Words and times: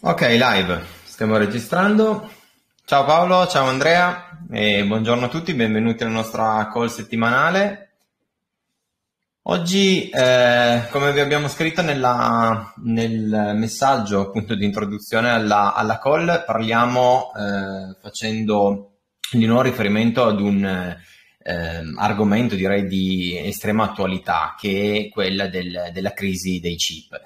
Ok, 0.00 0.20
live, 0.20 0.84
stiamo 1.02 1.36
registrando. 1.36 2.30
Ciao 2.84 3.04
Paolo, 3.04 3.48
ciao 3.48 3.66
Andrea 3.66 4.44
e 4.48 4.84
buongiorno 4.84 5.24
a 5.24 5.28
tutti, 5.28 5.52
benvenuti 5.54 6.04
alla 6.04 6.12
nostra 6.12 6.70
call 6.72 6.86
settimanale. 6.86 7.94
Oggi, 9.42 10.08
eh, 10.08 10.86
come 10.92 11.12
vi 11.12 11.18
abbiamo 11.18 11.48
scritto 11.48 11.82
nella, 11.82 12.72
nel 12.84 13.54
messaggio 13.56 14.20
appunto 14.20 14.54
di 14.54 14.64
introduzione 14.64 15.30
alla, 15.30 15.74
alla 15.74 15.98
call, 15.98 16.44
parliamo 16.46 17.32
eh, 17.34 17.96
facendo 18.00 18.98
di 19.32 19.46
nuovo 19.46 19.62
riferimento 19.62 20.24
ad 20.24 20.40
un 20.40 20.64
eh, 20.64 21.82
argomento 21.96 22.54
direi 22.54 22.86
di 22.86 23.36
estrema 23.36 23.82
attualità 23.82 24.54
che 24.56 25.06
è 25.06 25.12
quella 25.12 25.48
del, 25.48 25.90
della 25.92 26.12
crisi 26.12 26.60
dei 26.60 26.76
chip. 26.76 27.20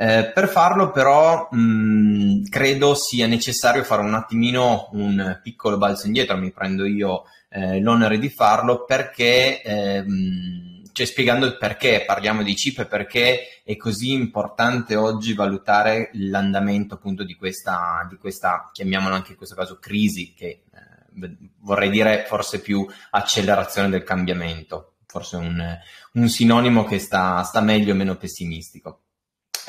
Eh, 0.00 0.30
per 0.32 0.46
farlo 0.46 0.92
però 0.92 1.48
mh, 1.50 2.44
credo 2.50 2.94
sia 2.94 3.26
necessario 3.26 3.82
fare 3.82 4.02
un 4.02 4.14
attimino 4.14 4.90
un 4.92 5.40
piccolo 5.42 5.76
balzo 5.76 6.06
indietro, 6.06 6.36
mi 6.36 6.52
prendo 6.52 6.84
io 6.84 7.24
eh, 7.48 7.80
l'onere 7.80 8.18
di 8.18 8.28
farlo 8.28 8.84
perché, 8.84 9.60
ehm, 9.60 10.84
cioè 10.92 11.04
spiegando 11.04 11.46
il 11.46 11.56
perché 11.56 12.04
parliamo 12.06 12.44
di 12.44 12.54
chip 12.54 12.78
e 12.78 12.86
perché 12.86 13.60
è 13.64 13.76
così 13.76 14.12
importante 14.12 14.94
oggi 14.94 15.34
valutare 15.34 16.10
l'andamento 16.12 16.94
appunto 16.94 17.24
di 17.24 17.34
questa, 17.34 18.06
di 18.08 18.18
questa 18.18 18.70
chiamiamola 18.72 19.16
anche 19.16 19.32
in 19.32 19.36
questo 19.36 19.56
caso 19.56 19.80
crisi 19.80 20.32
che 20.32 20.62
eh, 20.72 21.36
vorrei 21.62 21.90
dire 21.90 22.24
forse 22.28 22.60
più 22.60 22.86
accelerazione 23.10 23.88
del 23.88 24.04
cambiamento, 24.04 24.98
forse 25.06 25.34
un, 25.34 25.78
un 26.12 26.28
sinonimo 26.28 26.84
che 26.84 27.00
sta, 27.00 27.42
sta 27.42 27.60
meglio 27.60 27.94
o 27.94 27.96
meno 27.96 28.14
pessimistico. 28.14 29.00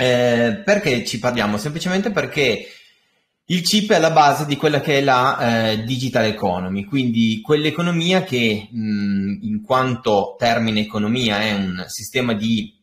Eh, 0.02 0.62
perché 0.64 1.04
ci 1.04 1.20
parliamo? 1.20 1.58
Semplicemente 1.58 2.10
perché 2.12 2.68
il 3.48 3.62
chip 3.64 3.92
è 3.92 3.96
alla 3.96 4.12
base 4.12 4.46
di 4.46 4.56
quella 4.56 4.80
che 4.80 5.00
è 5.00 5.02
la 5.02 5.72
eh, 5.72 5.84
digital 5.84 6.24
economy, 6.24 6.86
quindi 6.86 7.42
quell'economia 7.42 8.24
che 8.24 8.70
mh, 8.72 9.40
in 9.42 9.62
quanto 9.62 10.38
termine 10.40 10.80
economia 10.80 11.42
è 11.42 11.52
un 11.52 11.84
sistema 11.88 12.34
di 12.34 12.74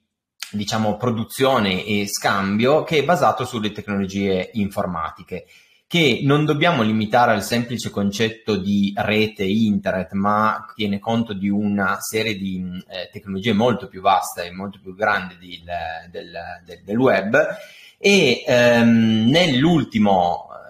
diciamo 0.51 0.99
produzione 0.99 1.87
e 1.87 2.07
scambio 2.07 2.83
che 2.83 2.99
è 2.99 3.05
basato 3.05 3.47
sulle 3.47 3.73
tecnologie 3.73 4.51
informatiche 4.53 5.47
che 5.89 6.21
non 6.23 6.45
dobbiamo 6.45 6.83
limitare 6.83 7.33
al 7.33 7.45
semplice 7.45 7.91
concetto 7.91 8.57
di 8.57 8.93
rete 8.97 9.45
internet, 9.45 10.13
ma 10.13 10.67
tiene 10.75 10.99
conto 10.99 11.33
di 11.33 11.49
una 11.49 11.99
serie 12.01 12.37
di 12.37 12.61
eh, 12.89 13.09
tecnologie 13.13 13.53
molto 13.53 13.87
più 13.87 14.01
vaste 14.01 14.45
e 14.45 14.51
molto 14.51 14.81
più 14.83 14.97
grandi 14.97 15.37
di, 15.39 15.63
del, 16.11 16.33
del, 16.65 16.83
del, 16.85 16.99
web. 16.99 17.37
E 17.99 18.43
ehm, 18.45 19.33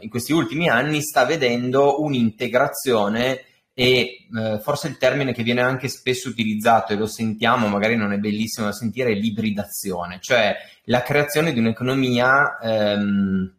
in 0.00 0.10
questi 0.10 0.32
ultimi 0.32 0.68
anni 0.68 1.00
sta 1.00 1.24
vedendo 1.24 2.02
un'integrazione 2.02 3.40
e 3.72 4.26
eh, 4.34 4.58
forse 4.62 4.88
il 4.88 4.98
termine 4.98 5.32
che 5.32 5.42
viene 5.42 5.62
anche 5.62 5.88
spesso 5.88 6.28
utilizzato 6.28 6.92
e 6.92 6.96
lo 6.96 7.06
sentiamo, 7.06 7.68
magari 7.68 7.96
non 7.96 8.12
è 8.12 8.18
bellissimo 8.18 8.66
da 8.66 8.72
sentire, 8.72 9.12
è 9.12 9.14
l'ibridazione, 9.14 10.18
cioè 10.20 10.54
la 10.84 11.02
creazione 11.02 11.54
di 11.54 11.58
un'economia 11.58 12.58
ehm, 12.58 13.54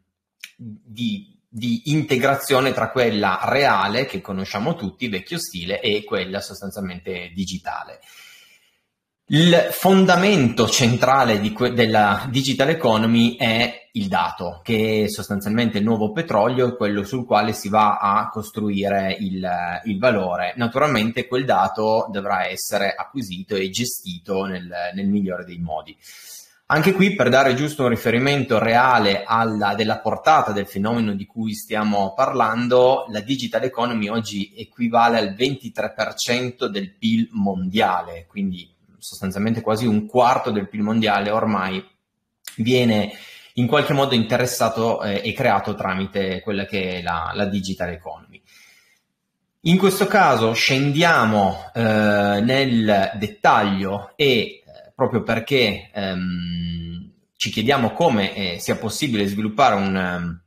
di 0.55 1.36
di 1.49 1.83
integrazione 1.85 2.73
tra 2.73 2.91
quella 2.91 3.39
reale 3.43 4.05
che 4.05 4.21
conosciamo 4.21 4.75
tutti, 4.75 5.07
vecchio 5.07 5.39
stile, 5.39 5.79
e 5.79 6.03
quella 6.03 6.41
sostanzialmente 6.41 7.31
digitale. 7.33 7.99
Il 9.29 9.67
fondamento 9.71 10.69
centrale 10.69 11.41
que- 11.51 11.73
della 11.73 12.27
digital 12.29 12.69
economy 12.69 13.35
è 13.35 13.89
il 13.91 14.07
dato, 14.07 14.61
che 14.63 15.03
è 15.03 15.09
sostanzialmente 15.09 15.79
il 15.79 15.83
nuovo 15.83 16.13
petrolio, 16.13 16.77
quello 16.77 17.03
sul 17.03 17.25
quale 17.25 17.51
si 17.51 17.67
va 17.67 17.97
a 17.97 18.29
costruire 18.29 19.17
il, 19.19 19.45
il 19.83 19.99
valore. 19.99 20.53
Naturalmente 20.55 21.27
quel 21.27 21.43
dato 21.43 22.07
dovrà 22.09 22.47
essere 22.47 22.93
acquisito 22.95 23.55
e 23.55 23.69
gestito 23.69 24.45
nel, 24.45 24.71
nel 24.93 25.09
migliore 25.09 25.43
dei 25.43 25.57
modi. 25.57 25.97
Anche 26.69 26.91
qui 26.91 27.15
per 27.15 27.29
dare 27.29 27.55
giusto 27.55 27.83
un 27.83 27.89
riferimento 27.89 28.59
reale 28.59 29.23
alla, 29.25 29.73
della 29.73 29.99
portata 29.99 30.51
del 30.51 30.67
fenomeno 30.67 31.13
di 31.13 31.25
cui 31.25 31.53
stiamo 31.53 32.13
parlando, 32.13 33.05
la 33.09 33.21
digital 33.21 33.63
economy 33.63 34.09
oggi 34.09 34.53
equivale 34.53 35.17
al 35.17 35.33
23% 35.33 36.65
del 36.65 36.93
PIL 36.93 37.29
mondiale, 37.31 38.25
quindi 38.27 38.69
sostanzialmente 38.97 39.61
quasi 39.61 39.85
un 39.85 40.07
quarto 40.07 40.51
del 40.51 40.67
PIL 40.67 40.81
mondiale 40.81 41.31
ormai 41.31 41.81
viene 42.57 43.13
in 43.53 43.65
qualche 43.65 43.93
modo 43.93 44.13
interessato 44.13 45.01
eh, 45.03 45.21
e 45.23 45.31
creato 45.31 45.73
tramite 45.73 46.41
quella 46.41 46.65
che 46.65 46.97
è 46.97 47.01
la, 47.01 47.31
la 47.33 47.45
digital 47.45 47.91
economy. 47.91 48.41
In 49.61 49.77
questo 49.77 50.05
caso 50.05 50.51
scendiamo 50.51 51.71
eh, 51.73 51.81
nel 51.81 53.11
dettaglio 53.15 54.11
e 54.17 54.63
proprio 54.97 55.21
perché 55.21 55.91
ehm, 55.93 57.11
ci 57.35 57.51
chiediamo 57.51 57.91
come 57.91 58.33
eh, 58.33 58.59
sia 58.59 58.77
possibile 58.77 59.27
sviluppare 59.27 59.75
un, 59.75 59.95
um, 59.95 60.41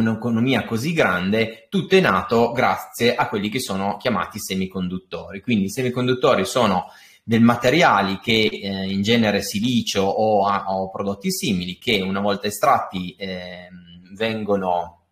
un'economia 0.00 0.64
così 0.64 0.92
grande, 0.92 1.66
tutto 1.68 1.96
è 1.96 2.00
nato 2.00 2.52
grazie 2.52 3.16
a 3.16 3.26
quelli 3.28 3.48
che 3.48 3.58
sono 3.58 3.96
chiamati 3.96 4.38
semiconduttori. 4.38 5.40
Quindi 5.40 5.64
i 5.64 5.70
semiconduttori 5.70 6.44
sono 6.44 6.84
dei 7.24 7.40
materiali 7.40 8.20
che 8.20 8.48
eh, 8.48 8.88
in 8.88 9.02
genere 9.02 9.42
silicio 9.42 10.02
o, 10.02 10.46
a, 10.46 10.66
o, 10.68 10.88
prodotti 10.88 11.32
simili 11.32 11.76
che 11.76 12.00
una 12.00 12.20
volta 12.20 12.46
estratti 12.46 13.16
eh, 13.16 13.66
vengono 14.14 15.06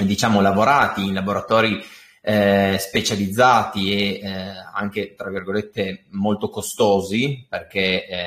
diciamo 0.00 0.40
lavorati 0.40 1.06
in 1.06 1.14
laboratori 1.14 1.80
eh, 2.26 2.76
specializzati 2.78 3.92
e 3.92 4.20
eh, 4.22 4.52
anche, 4.72 5.14
tra 5.14 5.28
virgolette, 5.28 6.06
molto 6.12 6.48
costosi 6.48 7.44
perché 7.46 8.06
eh, 8.06 8.26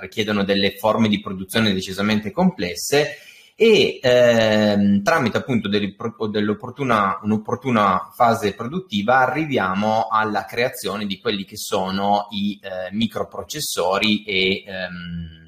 richiedono 0.00 0.42
delle 0.42 0.72
forme 0.72 1.08
di 1.08 1.20
produzione 1.20 1.72
decisamente 1.72 2.32
complesse 2.32 3.18
e 3.54 4.00
ehm, 4.02 5.02
tramite 5.02 5.38
appunto 5.38 5.68
dell'opportuna, 5.68 7.20
un'opportuna 7.22 8.10
fase 8.14 8.52
produttiva 8.52 9.18
arriviamo 9.18 10.08
alla 10.10 10.44
creazione 10.44 11.06
di 11.06 11.18
quelli 11.18 11.44
che 11.44 11.56
sono 11.56 12.26
i 12.32 12.58
eh, 12.60 12.92
microprocessori 12.92 14.24
e 14.24 14.64
ehm, 14.66 15.45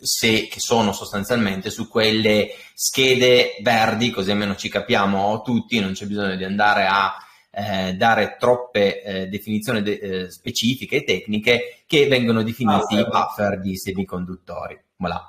se, 0.00 0.48
che 0.48 0.60
sono 0.60 0.92
sostanzialmente 0.92 1.70
su 1.70 1.88
quelle 1.88 2.50
schede 2.74 3.56
verdi, 3.62 4.10
così 4.10 4.30
almeno 4.30 4.56
ci 4.56 4.68
capiamo 4.68 5.42
tutti, 5.42 5.80
non 5.80 5.92
c'è 5.92 6.06
bisogno 6.06 6.36
di 6.36 6.44
andare 6.44 6.86
a 6.86 7.14
eh, 7.54 7.94
dare 7.94 8.36
troppe 8.38 9.02
eh, 9.02 9.26
definizioni 9.28 9.82
de- 9.82 9.98
eh, 9.98 10.30
specifiche 10.30 10.96
e 10.96 11.04
tecniche 11.04 11.82
che 11.86 12.06
vengono 12.08 12.42
definiti 12.42 12.96
ah, 12.96 13.04
buffer 13.04 13.60
di 13.60 13.76
semiconduttori. 13.76 14.80
Voilà. 14.96 15.28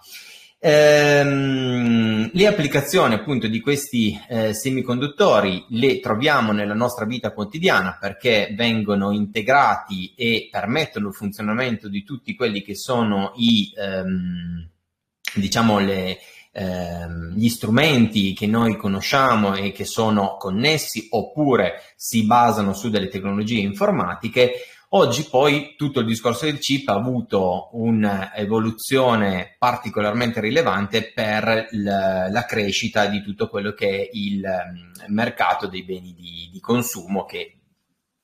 Ehm, 0.59 2.02
le 2.35 2.47
applicazioni 2.47 3.13
appunto 3.13 3.47
di 3.47 3.59
questi 3.59 4.19
eh, 4.27 4.53
semiconduttori 4.55 5.65
le 5.69 5.99
troviamo 5.99 6.51
nella 6.51 6.73
nostra 6.73 7.05
vita 7.05 7.31
quotidiana 7.31 7.97
perché 7.99 8.53
vengono 8.55 9.11
integrati 9.11 10.13
e 10.15 10.47
permettono 10.49 11.09
il 11.09 11.13
funzionamento 11.13 11.87
di 11.87 12.03
tutti 12.03 12.35
quelli 12.35 12.63
che 12.63 12.75
sono 12.75 13.33
i 13.35 13.71
ehm, 13.77 14.67
diciamo 15.35 15.77
le, 15.77 16.17
ehm, 16.51 17.35
gli 17.35 17.49
strumenti 17.49 18.33
che 18.33 18.47
noi 18.47 18.77
conosciamo 18.77 19.55
e 19.55 19.71
che 19.71 19.85
sono 19.85 20.35
connessi 20.39 21.07
oppure 21.11 21.81
si 21.95 22.25
basano 22.25 22.73
su 22.73 22.89
delle 22.89 23.09
tecnologie 23.09 23.59
informatiche 23.59 24.53
Oggi 24.95 25.27
poi 25.27 25.73
tutto 25.75 26.01
il 26.01 26.05
discorso 26.05 26.45
del 26.45 26.59
chip 26.59 26.87
ha 26.89 26.93
avuto 26.93 27.69
un'evoluzione 27.71 29.55
particolarmente 29.57 30.39
rilevante 30.39 31.11
per 31.11 31.67
la 31.71 32.45
crescita 32.47 33.07
di 33.07 33.23
tutto 33.23 33.47
quello 33.47 33.71
che 33.73 33.87
è 33.89 34.09
il 34.11 34.43
um, 34.43 35.13
mercato 35.13 35.65
dei 35.65 35.83
beni 35.83 36.13
di, 36.13 36.47
di 36.51 36.59
consumo 36.59 37.25
che 37.25 37.57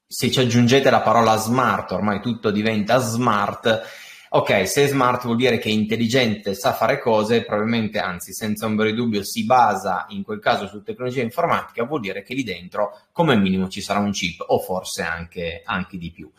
se 0.05 0.29
ci 0.29 0.39
aggiungete 0.39 0.91
la 0.91 1.01
parola 1.01 1.38
smart, 1.38 1.91
ormai 1.91 2.21
tutto 2.21 2.51
diventa 2.51 2.99
smart. 2.99 3.81
Ok, 4.31 4.67
se 4.67 4.85
smart 4.85 5.23
vuol 5.23 5.37
dire 5.37 5.57
che 5.57 5.69
è 5.69 5.71
intelligente, 5.71 6.53
sa 6.53 6.71
fare 6.73 6.99
cose, 6.99 7.43
probabilmente, 7.43 7.97
anzi, 7.97 8.31
senza 8.31 8.67
ombra 8.67 8.85
di 8.85 8.93
dubbio, 8.93 9.23
si 9.23 9.43
basa 9.43 10.05
in 10.09 10.21
quel 10.21 10.39
caso 10.39 10.67
su 10.67 10.83
tecnologia 10.83 11.23
informatica, 11.23 11.83
vuol 11.83 12.01
dire 12.01 12.21
che 12.21 12.35
lì 12.35 12.43
dentro, 12.43 13.07
come 13.11 13.35
minimo, 13.35 13.67
ci 13.69 13.81
sarà 13.81 13.97
un 13.97 14.11
chip 14.11 14.43
o 14.45 14.59
forse 14.59 15.01
anche, 15.01 15.63
anche 15.65 15.97
di 15.97 16.11
più. 16.11 16.31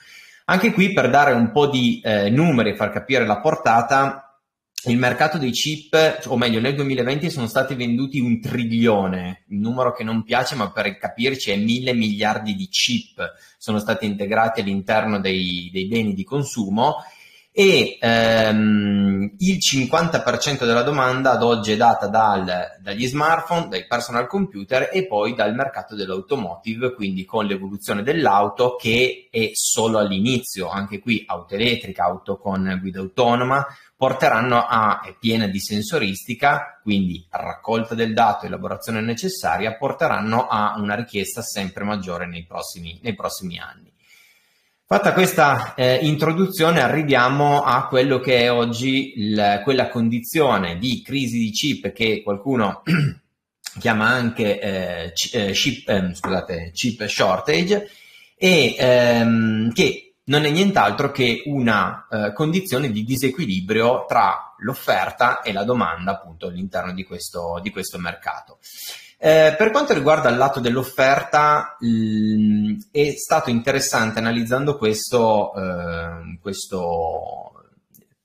Anche 0.44 0.72
qui 0.72 0.92
per 0.92 1.10
dare 1.10 1.32
un 1.32 1.50
po' 1.50 1.66
di 1.66 2.00
eh, 2.04 2.30
numeri 2.30 2.70
e 2.70 2.76
far 2.76 2.90
capire 2.90 3.26
la 3.26 3.40
portata, 3.40 4.38
il 4.84 4.96
mercato 4.96 5.36
dei 5.36 5.50
chip, 5.50 6.20
o 6.26 6.36
meglio 6.36 6.60
nel 6.60 6.76
2020 6.76 7.28
sono 7.28 7.48
stati 7.48 7.74
venduti 7.74 8.20
un 8.20 8.40
trilione, 8.40 9.44
un 9.48 9.58
numero 9.58 9.92
che 9.92 10.04
non 10.04 10.22
piace 10.22 10.54
ma 10.54 10.70
per 10.70 10.96
capirci 10.96 11.50
è 11.50 11.56
mille 11.56 11.92
miliardi 11.92 12.54
di 12.54 12.66
chip 12.68 13.34
sono 13.58 13.78
stati 13.78 14.06
integrati 14.06 14.60
all'interno 14.60 15.20
dei, 15.20 15.68
dei 15.70 15.86
beni 15.86 16.14
di 16.14 16.24
consumo 16.24 16.96
e 17.52 17.98
ehm, 18.00 19.34
il 19.38 19.58
50% 19.58 20.64
della 20.64 20.82
domanda 20.82 21.32
ad 21.32 21.42
oggi 21.42 21.72
è 21.72 21.76
data 21.76 22.06
dal, 22.06 22.78
dagli 22.80 23.06
smartphone, 23.06 23.68
dai 23.68 23.86
personal 23.86 24.28
computer 24.28 24.88
e 24.92 25.06
poi 25.06 25.34
dal 25.34 25.54
mercato 25.54 25.96
dell'automotive, 25.96 26.94
quindi 26.94 27.24
con 27.24 27.46
l'evoluzione 27.46 28.04
dell'auto 28.04 28.76
che 28.76 29.28
è 29.30 29.50
solo 29.52 29.98
all'inizio, 29.98 30.68
anche 30.68 31.00
qui 31.00 31.24
auto 31.26 31.54
elettrica, 31.54 32.04
auto 32.04 32.38
con 32.38 32.78
guida 32.80 33.00
autonoma, 33.00 33.66
porteranno 33.96 34.64
a, 34.66 35.00
è 35.00 35.16
piena 35.18 35.46
di 35.48 35.58
sensoristica, 35.58 36.78
quindi 36.82 37.26
raccolta 37.30 37.94
del 37.96 38.14
dato, 38.14 38.46
elaborazione 38.46 39.00
necessaria, 39.00 39.76
porteranno 39.76 40.46
a 40.46 40.76
una 40.78 40.94
richiesta 40.94 41.42
sempre 41.42 41.82
maggiore 41.82 42.26
nei 42.26 42.46
prossimi, 42.46 43.00
nei 43.02 43.14
prossimi 43.14 43.58
anni. 43.58 43.92
Fatta 44.92 45.12
questa 45.12 45.74
eh, 45.76 45.98
introduzione 46.02 46.80
arriviamo 46.80 47.62
a 47.62 47.86
quello 47.86 48.18
che 48.18 48.40
è 48.40 48.50
oggi 48.50 49.20
il, 49.20 49.60
quella 49.62 49.88
condizione 49.88 50.78
di 50.78 51.00
crisi 51.00 51.38
di 51.38 51.52
chip 51.52 51.92
che 51.92 52.22
qualcuno 52.24 52.82
chiama 53.78 54.08
anche 54.08 54.58
eh, 54.60 55.12
eh 55.32 55.52
chip, 55.52 55.88
ehm, 55.88 56.12
scusate, 56.12 56.72
chip 56.74 57.06
shortage 57.06 57.88
e 58.34 58.74
ehm, 58.76 59.72
che 59.72 60.14
non 60.24 60.44
è 60.44 60.50
nient'altro 60.50 61.12
che 61.12 61.44
una 61.44 62.08
eh, 62.10 62.32
condizione 62.32 62.90
di 62.90 63.04
disequilibrio 63.04 64.06
tra 64.08 64.56
l'offerta 64.58 65.40
e 65.42 65.52
la 65.52 65.62
domanda 65.62 66.10
appunto 66.10 66.48
all'interno 66.48 66.92
di 66.92 67.04
questo, 67.04 67.60
di 67.62 67.70
questo 67.70 67.96
mercato. 67.96 68.58
Eh, 69.22 69.54
per 69.58 69.70
quanto 69.70 69.92
riguarda 69.92 70.30
il 70.30 70.38
lato 70.38 70.60
dell'offerta, 70.60 71.76
mh, 71.78 72.88
è 72.90 73.12
stato 73.16 73.50
interessante 73.50 74.18
analizzando 74.18 74.78
questo, 74.78 75.52
eh, 75.54 76.38
questo 76.40 77.52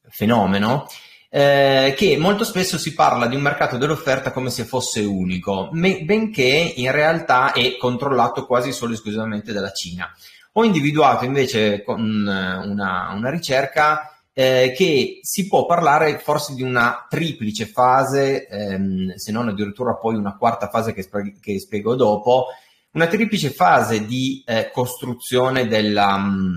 fenomeno 0.07 0.88
eh, 1.30 1.94
che 1.97 2.15
molto 2.18 2.45
spesso 2.45 2.77
si 2.77 2.94
parla 2.94 3.27
di 3.27 3.36
un 3.36 3.42
mercato 3.42 3.75
dell'offerta 3.75 4.31
come 4.31 4.50
se 4.50 4.63
fosse 4.63 5.01
unico, 5.01 5.68
me- 5.74 6.01
benché 6.03 6.74
in 6.77 6.92
realtà 6.92 7.51
è 7.51 7.75
controllato 7.75 8.45
quasi 8.45 8.71
solo 8.71 8.92
e 8.92 8.95
esclusivamente 8.95 9.51
dalla 9.51 9.74
Cina. 9.74 10.09
Ho 10.53 10.63
individuato 10.63 11.25
invece 11.25 11.83
con 11.83 12.00
una, 12.00 13.12
una 13.13 13.30
ricerca 13.30 14.14
eh, 14.37 14.73
che 14.75 15.19
si 15.21 15.47
può 15.47 15.65
parlare 15.65 16.19
forse 16.19 16.53
di 16.53 16.61
una 16.61 17.07
triplice 17.09 17.65
fase, 17.65 18.47
ehm, 18.47 19.15
se 19.15 19.31
non 19.31 19.47
addirittura 19.47 19.95
poi 19.95 20.15
una 20.15 20.35
quarta 20.35 20.67
fase 20.67 20.93
che, 20.93 21.03
sp- 21.03 21.39
che 21.39 21.57
spiego 21.57 21.95
dopo, 21.95 22.47
una 22.91 23.07
triplice 23.07 23.49
fase 23.49 24.05
di 24.05 24.43
eh, 24.45 24.71
costruzione 24.73 25.67
della, 25.67 26.17
mm, 26.17 26.55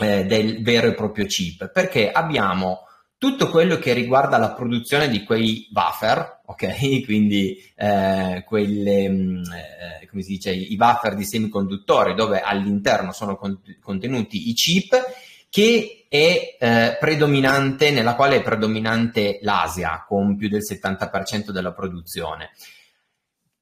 eh, 0.00 0.24
del 0.24 0.60
vero 0.64 0.88
e 0.88 0.94
proprio 0.94 1.24
chip, 1.26 1.70
perché 1.70 2.10
abbiamo 2.10 2.80
tutto 3.16 3.48
quello 3.48 3.76
che 3.78 3.92
riguarda 3.92 4.36
la 4.36 4.52
produzione 4.52 5.08
di 5.08 5.22
quei 5.22 5.68
buffer, 5.70 6.40
ok? 6.46 7.04
Quindi 7.06 7.56
eh, 7.76 8.42
quelle, 8.44 9.08
mm, 9.08 9.42
eh, 10.00 10.06
come 10.08 10.22
si 10.22 10.32
dice, 10.32 10.50
i 10.50 10.74
buffer 10.74 11.14
di 11.14 11.24
semiconduttori 11.24 12.14
dove 12.16 12.40
all'interno 12.40 13.12
sono 13.12 13.38
contenuti 13.80 14.48
i 14.48 14.52
chip 14.54 15.00
che 15.54 16.06
è 16.08 16.56
eh, 16.58 16.96
predominante, 16.98 17.92
nella 17.92 18.16
quale 18.16 18.38
è 18.38 18.42
predominante 18.42 19.38
l'Asia 19.42 20.04
con 20.04 20.36
più 20.36 20.48
del 20.48 20.62
70% 20.68 21.50
della 21.50 21.72
produzione. 21.72 22.50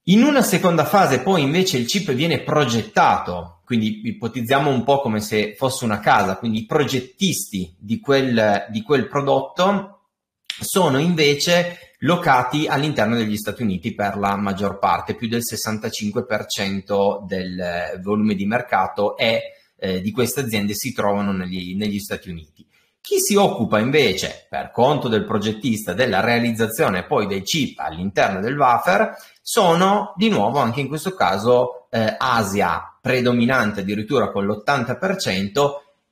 In 0.04 0.22
una 0.22 0.40
seconda 0.40 0.86
fase 0.86 1.20
poi 1.20 1.42
invece 1.42 1.76
il 1.76 1.84
chip 1.84 2.12
viene 2.12 2.40
progettato, 2.40 3.60
quindi 3.66 4.00
ipotizziamo 4.06 4.70
un 4.70 4.84
po' 4.84 5.02
come 5.02 5.20
se 5.20 5.54
fosse 5.54 5.84
una 5.84 6.00
casa, 6.00 6.38
quindi 6.38 6.60
i 6.60 6.64
progettisti 6.66 7.76
di 7.78 8.00
quel, 8.00 8.68
di 8.70 8.80
quel 8.80 9.06
prodotto 9.06 10.06
sono 10.46 10.96
invece 10.96 11.96
locati 11.98 12.66
all'interno 12.68 13.16
degli 13.16 13.36
Stati 13.36 13.60
Uniti 13.60 13.94
per 13.94 14.16
la 14.16 14.34
maggior 14.36 14.78
parte, 14.78 15.14
più 15.14 15.28
del 15.28 15.42
65% 15.42 17.26
del 17.26 18.00
volume 18.00 18.34
di 18.34 18.46
mercato 18.46 19.14
è 19.14 19.60
eh, 19.82 20.00
di 20.00 20.12
queste 20.12 20.40
aziende 20.40 20.74
si 20.74 20.92
trovano 20.92 21.32
negli, 21.32 21.74
negli 21.74 21.98
Stati 21.98 22.30
Uniti. 22.30 22.64
Chi 23.00 23.18
si 23.18 23.34
occupa 23.34 23.80
invece, 23.80 24.46
per 24.48 24.70
conto 24.70 25.08
del 25.08 25.24
progettista, 25.24 25.92
della 25.92 26.20
realizzazione 26.20 27.04
poi 27.04 27.26
dei 27.26 27.42
chip 27.42 27.80
all'interno 27.80 28.38
del 28.38 28.56
wafer, 28.56 29.16
sono 29.42 30.14
di 30.16 30.28
nuovo 30.28 30.60
anche 30.60 30.78
in 30.78 30.86
questo 30.86 31.14
caso 31.14 31.88
eh, 31.90 32.14
Asia 32.16 32.96
predominante 33.00 33.80
addirittura 33.80 34.30
con 34.30 34.46
l'80% 34.46 35.70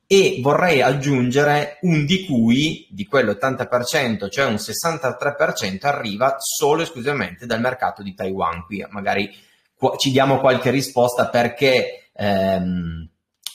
e 0.08 0.40
vorrei 0.42 0.82
aggiungere 0.82 1.78
un 1.82 2.04
di 2.04 2.26
cui 2.26 2.88
di 2.90 3.06
quell'80%, 3.06 4.28
cioè 4.28 4.46
un 4.46 4.54
63% 4.54 5.86
arriva 5.86 6.34
solo 6.38 6.80
e 6.80 6.82
esclusivamente 6.82 7.46
dal 7.46 7.60
mercato 7.60 8.02
di 8.02 8.14
Taiwan. 8.14 8.64
Qui 8.64 8.84
magari 8.90 9.32
ci 9.96 10.10
diamo 10.10 10.40
qualche 10.40 10.70
risposta 10.70 11.28
perché 11.28 12.10
ehm, 12.12 13.08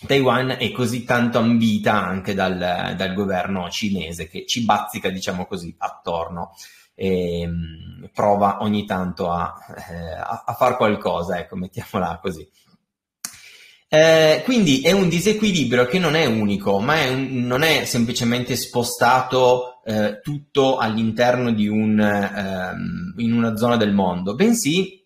Taiwan 0.05 0.55
è 0.59 0.71
così 0.71 1.03
tanto 1.03 1.37
ambita 1.39 1.93
anche 1.93 2.33
dal, 2.33 2.95
dal 2.97 3.13
governo 3.13 3.69
cinese 3.69 4.27
che 4.27 4.45
ci 4.45 4.63
bazzica, 4.63 5.09
diciamo 5.09 5.45
così, 5.45 5.73
attorno 5.77 6.53
e 6.93 7.45
mh, 7.45 8.09
prova 8.13 8.61
ogni 8.61 8.85
tanto 8.85 9.29
a, 9.29 9.53
eh, 9.89 10.15
a, 10.15 10.43
a 10.45 10.53
fare 10.53 10.75
qualcosa, 10.75 11.37
ecco, 11.39 11.55
mettiamola 11.55 12.19
così. 12.21 12.47
Eh, 13.87 14.41
quindi 14.43 14.81
è 14.81 14.91
un 14.91 15.07
disequilibrio 15.07 15.85
che 15.85 15.99
non 15.99 16.15
è 16.15 16.25
unico, 16.25 16.79
ma 16.79 16.95
è 16.95 17.09
un, 17.09 17.45
non 17.45 17.61
è 17.61 17.85
semplicemente 17.85 18.55
spostato 18.55 19.81
eh, 19.85 20.19
tutto 20.21 20.77
all'interno 20.77 21.51
di 21.51 21.67
un, 21.67 21.99
ehm, 21.99 23.13
in 23.17 23.33
una 23.33 23.55
zona 23.55 23.77
del 23.77 23.93
mondo, 23.93 24.35
bensì 24.35 25.01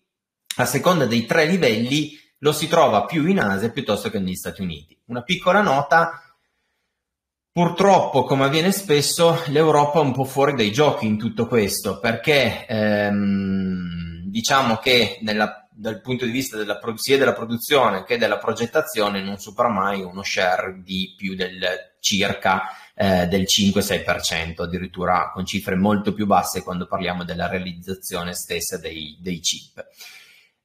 a 0.56 0.64
seconda 0.64 1.06
dei 1.06 1.26
tre 1.26 1.46
livelli 1.46 2.18
lo 2.40 2.52
si 2.52 2.68
trova 2.68 3.04
più 3.04 3.26
in 3.26 3.40
Asia 3.40 3.70
piuttosto 3.70 4.10
che 4.10 4.18
negli 4.18 4.34
Stati 4.34 4.62
Uniti. 4.62 4.98
Una 5.06 5.22
piccola 5.22 5.62
nota, 5.62 6.22
purtroppo 7.52 8.24
come 8.24 8.44
avviene 8.44 8.72
spesso 8.72 9.42
l'Europa 9.46 10.00
è 10.00 10.02
un 10.02 10.12
po' 10.12 10.24
fuori 10.24 10.54
dai 10.54 10.70
giochi 10.72 11.06
in 11.06 11.18
tutto 11.18 11.46
questo 11.46 11.98
perché 11.98 12.66
ehm, 12.66 14.24
diciamo 14.26 14.76
che 14.76 15.18
nella, 15.22 15.68
dal 15.70 16.00
punto 16.00 16.24
di 16.24 16.30
vista 16.30 16.56
della, 16.56 16.78
sia 16.94 17.18
della 17.18 17.34
produzione 17.34 18.04
che 18.04 18.18
della 18.18 18.38
progettazione 18.38 19.22
non 19.22 19.38
supera 19.38 19.68
mai 19.68 20.00
uno 20.00 20.22
share 20.22 20.80
di 20.82 21.14
più 21.16 21.34
del 21.34 21.88
circa 22.00 22.62
eh, 22.94 23.26
del 23.26 23.42
5-6%, 23.42 24.62
addirittura 24.62 25.30
con 25.32 25.44
cifre 25.44 25.76
molto 25.76 26.12
più 26.12 26.26
basse 26.26 26.62
quando 26.62 26.86
parliamo 26.86 27.24
della 27.24 27.46
realizzazione 27.46 28.32
stessa 28.34 28.78
dei, 28.78 29.18
dei 29.20 29.40
chip. 29.40 29.86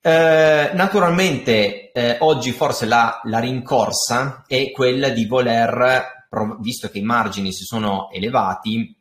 Eh, 0.07 0.69
naturalmente 0.75 1.91
eh, 1.91 2.17
oggi 2.19 2.51
forse 2.51 2.85
la, 2.85 3.21
la, 3.24 3.39
rincorsa 3.39 4.43
è 4.45 4.69
quella 4.69 5.09
di 5.09 5.25
voler, 5.25 6.27
visto 6.59 6.89
che 6.89 7.00
i 7.00 7.01
margini 7.01 7.51
si 7.51 7.63
sono 7.63 8.12
elevati, 8.12 8.95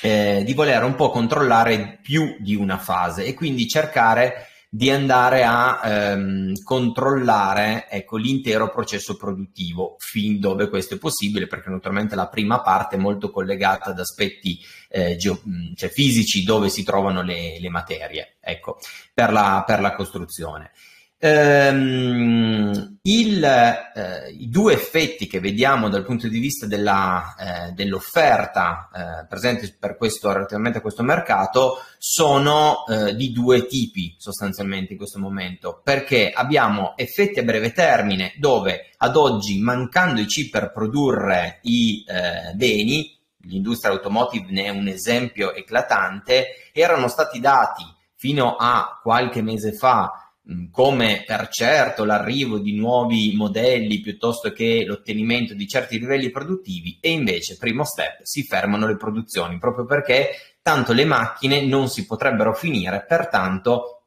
eh, 0.00 0.42
di 0.42 0.54
voler 0.54 0.82
un 0.82 0.94
po' 0.94 1.10
controllare 1.10 1.98
più 2.00 2.36
di 2.38 2.54
una 2.54 2.78
fase 2.78 3.26
e 3.26 3.34
quindi 3.34 3.68
cercare 3.68 4.46
di 4.72 4.88
andare 4.88 5.42
a 5.42 5.80
ehm, 5.82 6.62
controllare 6.62 7.88
ecco, 7.90 8.16
l'intero 8.16 8.70
processo 8.70 9.16
produttivo 9.16 9.96
fin 9.98 10.38
dove 10.38 10.68
questo 10.68 10.94
è 10.94 10.98
possibile, 10.98 11.48
perché 11.48 11.70
naturalmente 11.70 12.14
la 12.14 12.28
prima 12.28 12.60
parte 12.60 12.94
è 12.94 12.98
molto 13.00 13.32
collegata 13.32 13.90
ad 13.90 13.98
aspetti 13.98 14.60
eh, 14.88 15.16
geo- 15.16 15.42
cioè 15.74 15.88
fisici 15.88 16.44
dove 16.44 16.68
si 16.68 16.84
trovano 16.84 17.22
le, 17.22 17.58
le 17.58 17.68
materie 17.68 18.36
ecco, 18.40 18.78
per, 19.12 19.32
la, 19.32 19.64
per 19.66 19.80
la 19.80 19.92
costruzione. 19.96 20.70
Ehm, 21.22 22.96
il, 23.02 23.44
eh, 23.44 24.30
I 24.30 24.48
due 24.48 24.72
effetti 24.72 25.26
che 25.26 25.38
vediamo 25.38 25.90
dal 25.90 26.02
punto 26.02 26.28
di 26.28 26.38
vista 26.38 26.66
della, 26.66 27.34
eh, 27.38 27.72
dell'offerta 27.72 28.88
eh, 28.94 29.26
presente 29.26 29.76
per 29.78 29.98
questo, 29.98 30.32
relativamente 30.32 30.78
a 30.78 30.80
questo 30.80 31.02
mercato 31.02 31.82
sono 31.98 32.86
eh, 32.86 33.14
di 33.14 33.32
due 33.32 33.66
tipi 33.66 34.14
sostanzialmente 34.16 34.92
in 34.92 34.98
questo 34.98 35.18
momento, 35.18 35.82
perché 35.84 36.30
abbiamo 36.30 36.94
effetti 36.96 37.38
a 37.38 37.42
breve 37.42 37.72
termine 37.72 38.32
dove 38.38 38.88
ad 38.96 39.14
oggi 39.14 39.60
mancando 39.60 40.22
i 40.22 40.26
chip 40.26 40.50
per 40.50 40.72
produrre 40.72 41.58
i 41.64 42.02
eh, 42.06 42.54
beni, 42.54 43.14
l'industria 43.42 43.92
automotive 43.92 44.46
ne 44.50 44.64
è 44.64 44.68
un 44.70 44.88
esempio 44.88 45.52
eclatante, 45.52 46.70
erano 46.72 47.08
stati 47.08 47.40
dati 47.40 47.84
fino 48.14 48.56
a 48.58 48.98
qualche 49.02 49.42
mese 49.42 49.72
fa 49.72 50.29
come 50.70 51.22
per 51.26 51.48
certo 51.48 52.04
l'arrivo 52.04 52.58
di 52.58 52.74
nuovi 52.74 53.34
modelli 53.36 54.00
piuttosto 54.00 54.52
che 54.52 54.84
l'ottenimento 54.84 55.54
di 55.54 55.68
certi 55.68 55.98
livelli 55.98 56.30
produttivi 56.30 56.98
e 57.00 57.10
invece 57.10 57.56
primo 57.56 57.84
step 57.84 58.22
si 58.22 58.42
fermano 58.42 58.86
le 58.86 58.96
produzioni 58.96 59.58
proprio 59.58 59.84
perché 59.84 60.30
tanto 60.62 60.92
le 60.92 61.04
macchine 61.04 61.64
non 61.64 61.88
si 61.88 62.06
potrebbero 62.06 62.54
finire 62.54 63.04
pertanto 63.06 64.02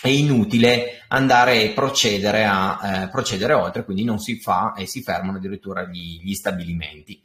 è 0.00 0.08
inutile 0.08 1.04
andare 1.08 1.62
e 1.62 1.70
procedere, 1.70 2.44
a, 2.44 3.04
eh, 3.04 3.08
procedere 3.08 3.54
oltre 3.54 3.84
quindi 3.84 4.04
non 4.04 4.18
si 4.18 4.38
fa 4.38 4.74
e 4.76 4.86
si 4.86 5.02
fermano 5.02 5.38
addirittura 5.38 5.84
gli, 5.84 6.20
gli 6.22 6.34
stabilimenti. 6.34 7.22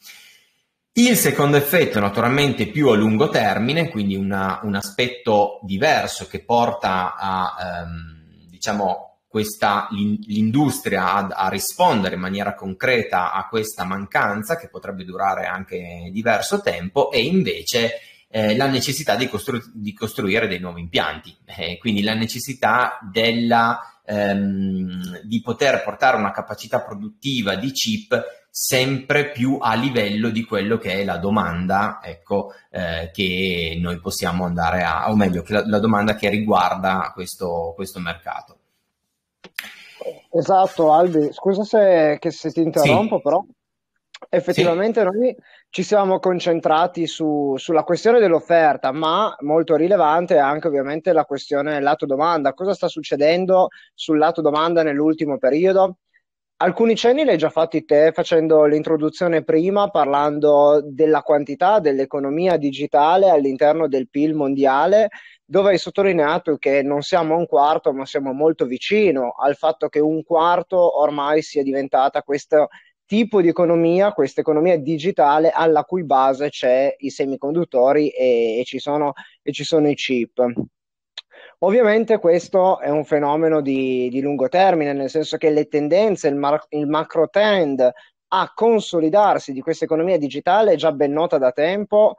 Il 0.93 1.15
secondo 1.15 1.55
effetto, 1.55 1.99
naturalmente 1.99 2.67
più 2.67 2.89
a 2.89 2.95
lungo 2.95 3.29
termine, 3.29 3.89
quindi 3.89 4.15
una, 4.15 4.59
un 4.63 4.75
aspetto 4.75 5.59
diverso 5.63 6.27
che 6.27 6.43
porta 6.43 7.15
a, 7.15 7.55
ehm, 7.61 8.18
diciamo, 8.59 9.21
questa, 9.25 9.87
l'industria 9.91 11.13
a, 11.13 11.27
a, 11.27 11.49
rispondere 11.49 12.15
in 12.15 12.21
maniera 12.21 12.55
concreta 12.55 13.31
a 13.31 13.47
questa 13.47 13.85
mancanza 13.85 14.57
che 14.57 14.67
potrebbe 14.67 15.05
durare 15.05 15.45
anche 15.45 16.09
diverso 16.11 16.61
tempo 16.61 17.09
e 17.09 17.21
invece 17.21 17.99
eh, 18.27 18.55
la 18.57 18.67
necessità 18.67 19.15
di, 19.15 19.29
costru- 19.29 19.71
di, 19.73 19.93
costruire 19.93 20.47
dei 20.47 20.59
nuovi 20.59 20.81
impianti, 20.81 21.35
eh, 21.45 21.77
quindi 21.77 22.03
la 22.03 22.15
necessità 22.15 22.99
della, 23.09 24.01
ehm, 24.05 25.21
di 25.21 25.41
poter 25.41 25.83
portare 25.83 26.17
una 26.17 26.31
capacità 26.31 26.81
produttiva 26.81 27.55
di 27.55 27.71
chip 27.71 28.38
sempre 28.49 29.31
più 29.31 29.57
a 29.61 29.75
livello 29.75 30.29
di 30.29 30.43
quello 30.43 30.77
che 30.77 30.93
è 30.93 31.03
la 31.05 31.17
domanda, 31.17 31.99
ecco, 32.03 32.51
eh, 32.71 33.09
che 33.13 33.77
noi 33.79 33.99
possiamo 33.99 34.45
andare 34.45 34.83
a, 34.83 35.09
o 35.09 35.15
meglio, 35.15 35.43
la, 35.47 35.63
la 35.65 35.79
domanda 35.79 36.15
che 36.15 36.29
riguarda 36.29 37.11
questo, 37.13 37.73
questo, 37.75 37.99
mercato. 37.99 38.57
Esatto, 40.31 40.91
Albi, 40.91 41.31
scusa 41.31 41.63
se, 41.63 42.19
se 42.29 42.51
ti 42.51 42.61
interrompo, 42.61 43.17
sì. 43.17 43.21
però 43.21 43.43
effettivamente 44.29 44.99
sì. 44.99 45.05
noi 45.05 45.35
ci 45.69 45.83
siamo 45.83 46.19
concentrati 46.19 47.07
su, 47.07 47.55
sulla 47.57 47.83
questione 47.83 48.19
dell'offerta, 48.19 48.91
ma 48.91 49.35
molto 49.41 49.75
rilevante 49.75 50.35
è 50.35 50.39
anche 50.39 50.67
ovviamente 50.67 51.13
la 51.13 51.25
questione 51.25 51.79
lato 51.79 52.05
domanda. 52.05 52.53
Cosa 52.53 52.73
sta 52.73 52.87
succedendo 52.87 53.67
sul 53.93 54.17
lato 54.17 54.41
domanda 54.41 54.83
nell'ultimo 54.83 55.37
periodo? 55.37 55.97
Alcuni 56.61 56.97
cenni 56.97 57.23
li 57.23 57.29
hai 57.29 57.37
già 57.37 57.49
fatti 57.49 57.85
te 57.85 58.11
facendo 58.11 58.65
l'introduzione 58.65 59.45
prima, 59.45 59.89
parlando 59.89 60.81
della 60.83 61.21
quantità 61.21 61.79
dell'economia 61.79 62.57
digitale 62.57 63.29
all'interno 63.29 63.87
del 63.87 64.09
PIL 64.09 64.33
mondiale, 64.33 65.07
dove 65.45 65.69
hai 65.69 65.77
sottolineato 65.77 66.57
che 66.57 66.81
non 66.83 67.01
siamo 67.01 67.33
a 67.33 67.37
un 67.37 67.45
quarto, 67.47 67.93
ma 67.93 68.05
siamo 68.05 68.33
molto 68.33 68.65
vicino 68.65 69.35
al 69.39 69.55
fatto 69.55 69.87
che 69.87 70.01
un 70.01 70.21
quarto 70.21 70.99
ormai 70.99 71.41
sia 71.41 71.63
diventata 71.63 72.23
questo 72.23 72.67
tipo 73.05 73.41
di 73.41 73.47
economia, 73.47 74.11
questa 74.11 74.41
economia 74.41 74.77
digitale 74.77 75.51
alla 75.51 75.85
cui 75.85 76.03
base 76.03 76.49
c'è 76.49 76.93
i 76.97 77.09
semiconduttori 77.09 78.09
e, 78.09 78.59
e, 78.59 78.63
ci, 78.65 78.79
sono, 78.79 79.13
e 79.41 79.53
ci 79.53 79.63
sono 79.63 79.87
i 79.87 79.95
chip. 79.95 80.43
Ovviamente 81.61 82.19
questo 82.19 82.79
è 82.79 82.89
un 82.89 83.03
fenomeno 83.03 83.61
di, 83.61 84.07
di 84.09 84.21
lungo 84.21 84.47
termine, 84.47 84.93
nel 84.93 85.09
senso 85.09 85.37
che 85.37 85.49
le 85.49 85.67
tendenze, 85.67 86.29
il, 86.29 86.35
mar- 86.35 86.65
il 86.69 86.87
macro 86.87 87.27
trend 87.29 87.91
a 88.31 88.51
consolidarsi 88.53 89.51
di 89.51 89.61
questa 89.61 89.85
economia 89.85 90.17
digitale 90.17 90.73
è 90.73 90.75
già 90.75 90.91
ben 90.91 91.11
nota 91.11 91.37
da 91.37 91.51
tempo 91.51 92.15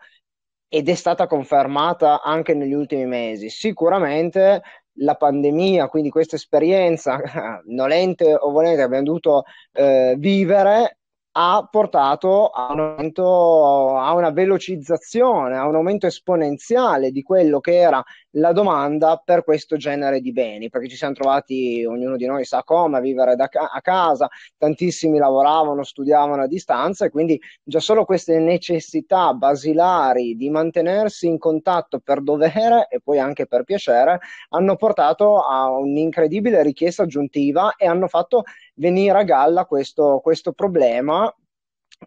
ed 0.68 0.88
è 0.88 0.94
stata 0.94 1.26
confermata 1.26 2.23
anche 2.23 2.54
negli 2.54 2.75
ultimi 2.75 3.06
mesi. 3.06 3.49
Sicuramente 3.49 4.62
la 5.00 5.16
pandemia, 5.16 5.88
quindi 5.88 6.11
questa 6.11 6.37
esperienza, 6.37 7.18
nolente 7.66 8.35
o 8.35 8.50
volente, 8.50 8.82
abbiamo 8.82 9.04
dovuto 9.04 9.44
eh, 9.73 10.14
vivere, 10.18 10.99
ha 11.32 11.66
portato 11.70 12.49
a 12.49 12.73
un 12.73 12.80
aumento, 12.80 13.97
a 13.97 14.12
una 14.14 14.30
velocizzazione, 14.30 15.56
a 15.56 15.66
un 15.66 15.76
aumento 15.76 16.06
esponenziale 16.06 17.11
di 17.11 17.23
quello 17.23 17.61
che 17.61 17.76
era 17.76 18.02
la 18.35 18.53
domanda 18.53 19.21
per 19.25 19.43
questo 19.45 19.77
genere 19.77 20.21
di 20.21 20.33
beni, 20.33 20.69
perché 20.69 20.89
ci 20.89 20.97
siamo 20.97 21.15
trovati, 21.15 21.85
ognuno 21.85 22.17
di 22.17 22.27
noi 22.27 22.45
sa 22.45 22.63
come, 22.63 22.99
a 22.99 23.01
vivere 23.01 23.35
ca- 23.37 23.71
a 23.73 23.81
casa, 23.81 24.29
tantissimi 24.57 25.19
lavoravano, 25.19 25.83
studiavano 25.83 26.43
a 26.43 26.47
distanza 26.47 27.05
e 27.07 27.11
quindi 27.11 27.41
già 27.63 27.81
solo 27.81 28.05
queste 28.05 28.39
necessità 28.39 29.33
basilari 29.35 30.37
di 30.37 30.49
mantenersi 30.51 31.27
in 31.27 31.39
contatto 31.39 31.99
per 32.01 32.23
dovere 32.23 32.87
e 32.89 33.01
poi 33.01 33.19
anche 33.19 33.47
per 33.47 33.65
piacere 33.65 34.21
hanno 34.51 34.77
portato 34.77 35.41
a 35.41 35.69
un'incredibile 35.71 36.63
richiesta 36.63 37.03
aggiuntiva 37.03 37.75
e 37.77 37.87
hanno 37.87 38.07
fatto 38.07 38.45
venire 38.75 39.19
a 39.19 39.25
galla 39.25 39.65
questo, 39.65 40.21
questo 40.23 40.53
problema 40.53 41.33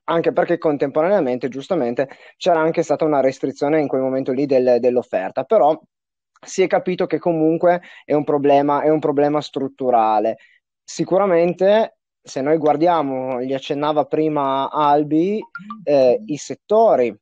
anche 0.06 0.32
perché 0.34 0.58
contemporaneamente, 0.58 1.50
giustamente, 1.50 2.10
c'era 2.38 2.60
anche 2.60 2.82
stata 2.82 3.06
una 3.06 3.20
restrizione 3.20 3.80
in 3.80 3.88
quel 3.88 4.02
momento 4.02 4.32
lì 4.32 4.46
del, 4.48 4.78
dell'offerta, 4.80 5.44
però 5.44 5.80
si 6.44 6.62
è 6.62 6.68
capito 6.68 7.06
che 7.06 7.20
comunque 7.20 7.82
è 8.06 8.14
un 8.14 8.24
problema, 8.24 8.82
è 8.82 8.90
un 8.90 9.00
problema 9.00 9.42
strutturale. 9.42 10.38
Sicuramente, 10.84 11.98
se 12.22 12.42
noi 12.42 12.58
guardiamo, 12.58 13.42
gli 13.42 13.54
accennava 13.54 14.06
prima 14.06 14.70
Albi, 14.70 15.42
eh, 15.84 16.22
i 16.26 16.38
settori 16.38 17.16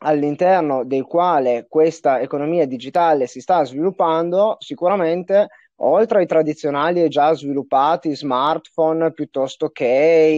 all'interno 0.00 0.84
del 0.84 1.04
quale 1.04 1.66
questa 1.68 2.20
economia 2.20 2.66
digitale 2.66 3.26
si 3.26 3.40
sta 3.40 3.64
sviluppando, 3.64 4.56
sicuramente 4.60 5.48
oltre 5.80 6.20
ai 6.20 6.26
tradizionali 6.26 7.02
e 7.02 7.08
già 7.08 7.32
sviluppati 7.34 8.14
smartphone 8.14 9.12
piuttosto 9.12 9.68
che 9.70 9.84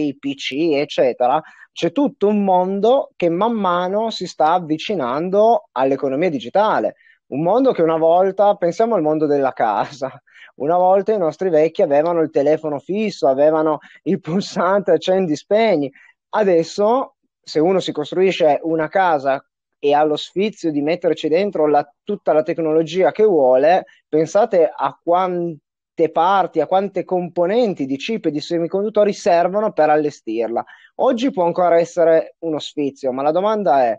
i 0.05 0.17
PC, 0.17 0.73
eccetera, 0.73 1.41
c'è 1.71 1.91
tutto 1.91 2.27
un 2.27 2.43
mondo 2.43 3.11
che 3.15 3.29
man 3.29 3.53
mano 3.53 4.09
si 4.09 4.27
sta 4.27 4.53
avvicinando 4.53 5.69
all'economia 5.71 6.29
digitale. 6.29 6.95
Un 7.31 7.43
mondo 7.43 7.71
che 7.71 7.81
una 7.81 7.95
volta, 7.95 8.55
pensiamo 8.55 8.95
al 8.95 9.01
mondo 9.01 9.25
della 9.25 9.53
casa, 9.53 10.21
una 10.55 10.75
volta 10.75 11.13
i 11.13 11.17
nostri 11.17 11.47
vecchi 11.49 11.81
avevano 11.81 12.19
il 12.19 12.29
telefono 12.29 12.77
fisso, 12.77 13.29
avevano 13.29 13.79
il 14.03 14.19
pulsante 14.19 14.91
accendi 14.91 15.37
spegni. 15.37 15.89
Adesso, 16.29 17.15
se 17.41 17.59
uno 17.61 17.79
si 17.79 17.93
costruisce 17.93 18.59
una 18.63 18.89
casa 18.89 19.41
e 19.79 19.93
ha 19.93 20.03
lo 20.03 20.17
sfizio 20.17 20.71
di 20.71 20.81
metterci 20.81 21.29
dentro 21.29 21.67
la, 21.67 21.89
tutta 22.03 22.33
la 22.33 22.43
tecnologia 22.43 23.13
che 23.13 23.23
vuole, 23.23 23.85
pensate 24.09 24.69
a 24.69 24.99
quante 25.01 26.11
parti, 26.11 26.59
a 26.59 26.67
quante 26.67 27.05
componenti 27.05 27.85
di 27.85 27.95
chip 27.95 28.25
e 28.25 28.31
di 28.31 28.41
semiconduttori 28.41 29.13
servono 29.13 29.71
per 29.71 29.89
allestirla. 29.89 30.65
Oggi 30.95 31.31
può 31.31 31.45
ancora 31.45 31.79
essere 31.79 32.35
uno 32.39 32.59
sfizio, 32.59 33.13
ma 33.13 33.21
la 33.21 33.31
domanda 33.31 33.85
è 33.85 33.97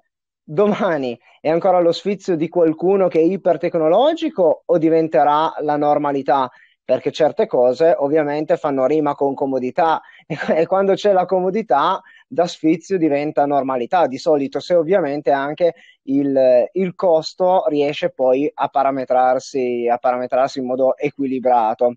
domani 0.52 1.18
è 1.40 1.49
ancora 1.49 1.80
lo 1.80 1.92
sfizio 1.92 2.37
di 2.37 2.49
qualcuno 2.50 3.09
che 3.09 3.18
è 3.21 3.23
ipertecnologico 3.23 4.64
o 4.66 4.78
diventerà 4.78 5.54
la 5.61 5.76
normalità? 5.76 6.50
Perché 6.85 7.11
certe 7.11 7.47
cose 7.47 7.94
ovviamente 7.97 8.59
fanno 8.59 8.85
rima 8.87 9.14
con 9.14 9.35
comodità 9.35 10.02
e 10.26 10.66
quando 10.66 10.92
c'è 10.92 11.12
la 11.12 11.25
comodità 11.25 12.02
da 12.28 12.47
sfizio 12.47 12.99
diventa 12.99 13.47
normalità 13.47 14.06
di 14.06 14.18
solito 14.18 14.61
se 14.61 14.75
ovviamente 14.75 15.30
anche 15.30 15.75
il, 16.02 16.68
il 16.73 16.94
costo 16.94 17.64
riesce 17.68 18.11
poi 18.11 18.50
a 18.52 18.68
parametrarsi, 18.68 19.88
a 19.88 19.97
parametrarsi 19.97 20.59
in 20.59 20.66
modo 20.66 20.97
equilibrato. 20.99 21.94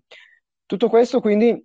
Tutto 0.64 0.88
questo 0.88 1.20
quindi 1.20 1.62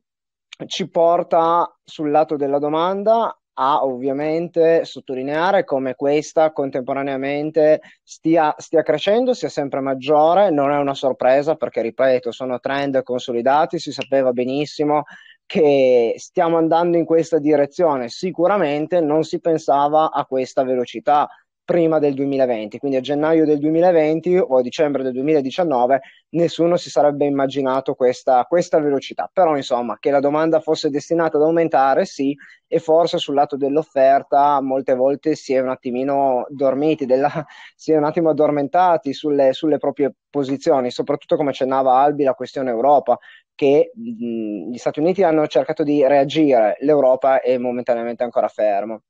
ci 0.66 0.90
porta 0.90 1.74
sul 1.84 2.12
lato 2.12 2.36
della 2.36 2.60
domanda 2.60 3.41
a 3.54 3.84
ovviamente 3.84 4.86
sottolineare 4.86 5.64
come 5.64 5.96
questa 5.96 6.52
contemporaneamente 6.52 7.82
stia, 8.04 8.54
stia, 8.58 8.82
crescendo, 8.82 9.34
sia 9.34 9.50
sempre 9.50 9.82
maggiore, 9.82 10.50
non 10.50 10.72
è 10.72 10.78
una 10.78 10.94
sorpresa 10.94 11.56
perché, 11.56 11.82
ripeto, 11.82 12.32
sono 12.32 12.60
trend 12.60 13.04
consolidati, 13.04 13.80
si 13.80 13.92
sapeva 13.92 14.32
benissimo 14.32 15.04
che 15.46 16.14
stiamo 16.18 16.58
andando 16.58 16.96
in 16.96 17.04
questa 17.04 17.38
direzione, 17.38 18.08
sicuramente 18.08 19.02
non 19.02 19.24
si 19.24 19.42
pensava 19.42 20.10
a 20.12 20.26
questa 20.26 20.64
velocità 20.64 21.28
prima 21.64 22.00
del 22.00 22.14
2020, 22.14 22.80
quindi 22.80 22.98
a 22.98 23.02
gennaio 23.02 23.46
del 23.46 23.60
2020 23.60 24.38
o 24.38 24.58
a 24.58 24.62
dicembre 24.62 25.04
del 25.04 25.14
2019 25.14 26.02
nessuno 26.30 26.76
si 26.76 26.90
sarebbe 26.90 27.26
immaginato 27.26 27.94
questa, 27.94 28.44
questa 28.48 28.80
velocità, 28.80 29.30
però 29.32 29.56
insomma 29.56 29.98
che 30.00 30.12
la 30.12 30.20
domanda 30.20 30.60
fosse 30.60 30.90
destinata 30.90 31.38
ad 31.38 31.44
aumentare 31.44 32.06
sì 32.06 32.36
e 32.68 32.80
forse 32.80 33.18
sul 33.18 33.36
lato 33.36 33.58
dell'offerta 33.58 34.60
molte 34.62 34.96
volte 34.96 35.36
si 35.36 35.54
è 35.54 35.60
un 35.60 35.70
attimino 35.70 36.46
dormiti, 36.50 37.06
della, 37.06 37.30
si 37.76 37.92
è 37.92 37.98
un 37.98 38.06
attimo 38.06 38.30
addormentati 38.30 39.14
sulle, 39.14 39.54
sulle 39.54 39.78
proprie 39.78 40.14
posizioni, 40.30 40.92
soprattutto 40.92 41.36
come 41.36 41.50
accennava 41.50 41.94
Albi 42.00 42.24
la 42.24 42.34
questione 42.34 42.70
Europa, 42.70 43.18
che 43.54 43.92
mh, 43.94 44.72
gli 44.72 44.78
Stati 44.78 45.00
Uniti 45.00 45.24
hanno 45.24 45.46
cercato 45.48 45.84
di 45.84 46.06
reagire, 46.08 46.78
l'Europa 46.80 47.42
è 47.42 47.58
momentaneamente 47.58 48.24
ancora 48.24 48.48
fermo. 48.48 49.04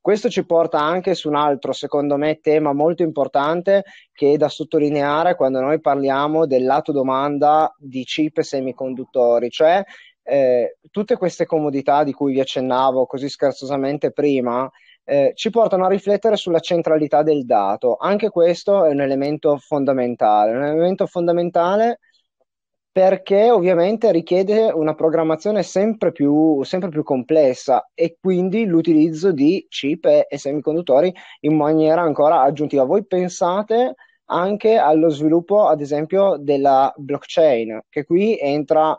Questo 0.00 0.28
ci 0.28 0.44
porta 0.44 0.80
anche 0.80 1.14
su 1.14 1.28
un 1.28 1.36
altro, 1.36 1.72
secondo 1.72 2.16
me, 2.16 2.40
tema 2.40 2.72
molto 2.72 3.02
importante 3.02 3.84
che 4.12 4.32
è 4.32 4.36
da 4.36 4.48
sottolineare 4.48 5.34
quando 5.34 5.60
noi 5.60 5.80
parliamo 5.80 6.46
del 6.46 6.64
lato 6.64 6.92
domanda 6.92 7.74
di 7.78 8.04
chip 8.04 8.38
e 8.38 8.42
semiconduttori, 8.42 9.50
cioè 9.50 9.82
eh, 10.22 10.76
tutte 10.90 11.16
queste 11.16 11.46
comodità 11.46 12.04
di 12.04 12.12
cui 12.12 12.32
vi 12.32 12.40
accennavo 12.40 13.06
così 13.06 13.28
scherzosamente 13.28 14.12
prima, 14.12 14.70
eh, 15.04 15.32
ci 15.34 15.48
portano 15.48 15.86
a 15.86 15.88
riflettere 15.88 16.36
sulla 16.36 16.60
centralità 16.60 17.22
del 17.22 17.46
dato. 17.46 17.96
Anche 17.96 18.28
questo 18.28 18.84
è 18.84 18.90
un 18.90 19.00
elemento 19.00 19.56
fondamentale, 19.56 20.54
un 20.54 20.64
elemento 20.64 21.06
fondamentale 21.06 22.00
perché 22.90 23.50
ovviamente 23.50 24.10
richiede 24.10 24.70
una 24.72 24.94
programmazione 24.94 25.62
sempre 25.62 26.10
più, 26.12 26.62
sempre 26.64 26.88
più 26.88 27.02
complessa 27.02 27.90
e 27.94 28.16
quindi 28.20 28.66
l'utilizzo 28.66 29.30
di 29.32 29.66
chip 29.68 30.04
e, 30.06 30.26
e 30.28 30.38
semiconduttori 30.38 31.14
in 31.40 31.54
maniera 31.54 32.02
ancora 32.02 32.40
aggiuntiva. 32.40 32.84
Voi 32.84 33.06
pensate 33.06 33.94
anche 34.30 34.76
allo 34.76 35.08
sviluppo, 35.10 35.66
ad 35.66 35.80
esempio, 35.80 36.36
della 36.38 36.92
blockchain, 36.96 37.80
che 37.88 38.04
qui 38.04 38.38
entra, 38.38 38.96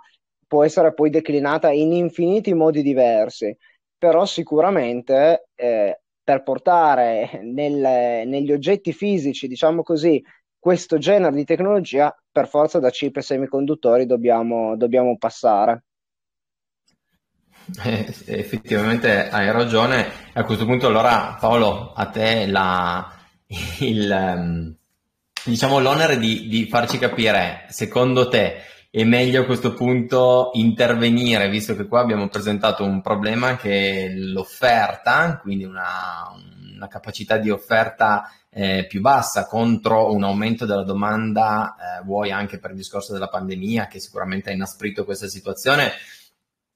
può 0.48 0.64
essere 0.64 0.94
poi 0.94 1.10
declinata 1.10 1.70
in 1.72 1.92
infiniti 1.94 2.54
modi 2.54 2.82
diversi, 2.82 3.56
però 3.98 4.26
sicuramente 4.26 5.50
eh, 5.56 6.00
per 6.24 6.44
portare 6.44 7.42
nel, 7.44 8.28
negli 8.28 8.52
oggetti 8.52 8.94
fisici, 8.94 9.48
diciamo 9.48 9.84
così, 9.84 10.24
questo 10.60 10.98
genere 10.98 11.36
di 11.36 11.46
tecnologia, 11.46 12.14
per 12.32 12.48
forza 12.48 12.80
da 12.80 12.90
chip 12.90 13.18
e 13.18 13.22
semiconduttori 13.22 14.06
dobbiamo, 14.06 14.76
dobbiamo 14.76 15.18
passare. 15.18 15.84
Eh, 17.84 18.14
effettivamente 18.26 19.30
hai 19.30 19.52
ragione. 19.52 20.08
A 20.34 20.44
questo 20.44 20.66
punto, 20.66 20.88
allora, 20.88 21.38
Paolo, 21.40 21.94
a 21.94 22.06
te 22.08 22.46
la, 22.46 23.12
il, 23.80 24.12
ehm, 24.12 24.76
diciamo, 25.46 25.80
l'onere 25.80 26.18
di, 26.18 26.48
di 26.48 26.68
farci 26.68 26.98
capire, 26.98 27.66
secondo 27.70 28.28
te, 28.28 28.62
è 28.92 29.04
meglio 29.04 29.42
a 29.42 29.46
questo 29.46 29.74
punto 29.74 30.50
intervenire, 30.54 31.50
visto 31.50 31.76
che 31.76 31.88
qua 31.88 32.02
abbiamo 32.02 32.28
presentato 32.28 32.84
un 32.84 33.02
problema 33.02 33.56
che 33.56 34.12
l'offerta, 34.16 35.40
quindi 35.42 35.64
una, 35.64 36.34
una 36.80 36.88
capacità 36.88 37.38
di 37.38 37.50
offerta 37.50 38.32
eh, 38.50 38.88
più 38.88 39.02
bassa 39.02 39.46
contro 39.46 40.12
un 40.14 40.24
aumento 40.24 40.66
della 40.66 40.84
domanda, 40.84 41.76
eh, 41.76 42.04
vuoi 42.04 42.32
anche 42.32 42.58
per 42.58 42.72
il 42.72 42.78
discorso 42.78 43.14
della 43.14 43.28
pandemia 43.28 43.88
che 43.88 44.00
sicuramente 44.00 44.50
ha 44.50 44.54
inasprito 44.54 45.06
questa 45.06 45.28
situazione, 45.28 45.92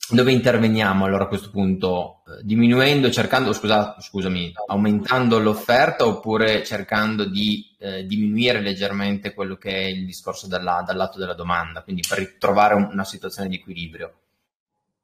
dove 0.09 0.33
interveniamo 0.33 1.05
allora 1.05 1.23
a 1.23 1.27
questo 1.27 1.49
punto? 1.49 2.23
Eh, 2.27 2.43
diminuendo, 2.43 3.09
cercando, 3.09 3.53
scusa, 3.53 3.95
scusami, 3.99 4.51
aumentando 4.67 5.39
l'offerta 5.39 6.05
oppure 6.05 6.63
cercando 6.63 7.23
di 7.23 7.73
eh, 7.79 8.05
diminuire 8.05 8.59
leggermente 8.59 9.33
quello 9.33 9.55
che 9.55 9.71
è 9.71 9.85
il 9.85 10.05
discorso 10.05 10.47
della, 10.47 10.83
dal 10.85 10.97
lato 10.97 11.17
della 11.17 11.33
domanda, 11.33 11.81
quindi 11.81 12.03
per 12.07 12.17
ritrovare 12.17 12.75
un, 12.75 12.89
una 12.91 13.05
situazione 13.05 13.47
di 13.47 13.55
equilibrio? 13.55 14.13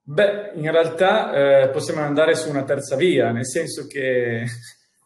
Beh, 0.04 0.54
in 0.56 0.72
realtà 0.72 1.32
eh, 1.34 1.70
possiamo 1.70 2.02
andare 2.02 2.36
su 2.36 2.50
una 2.50 2.64
terza 2.64 2.96
via, 2.96 3.32
nel 3.32 3.46
senso 3.46 3.86
che 3.86 4.44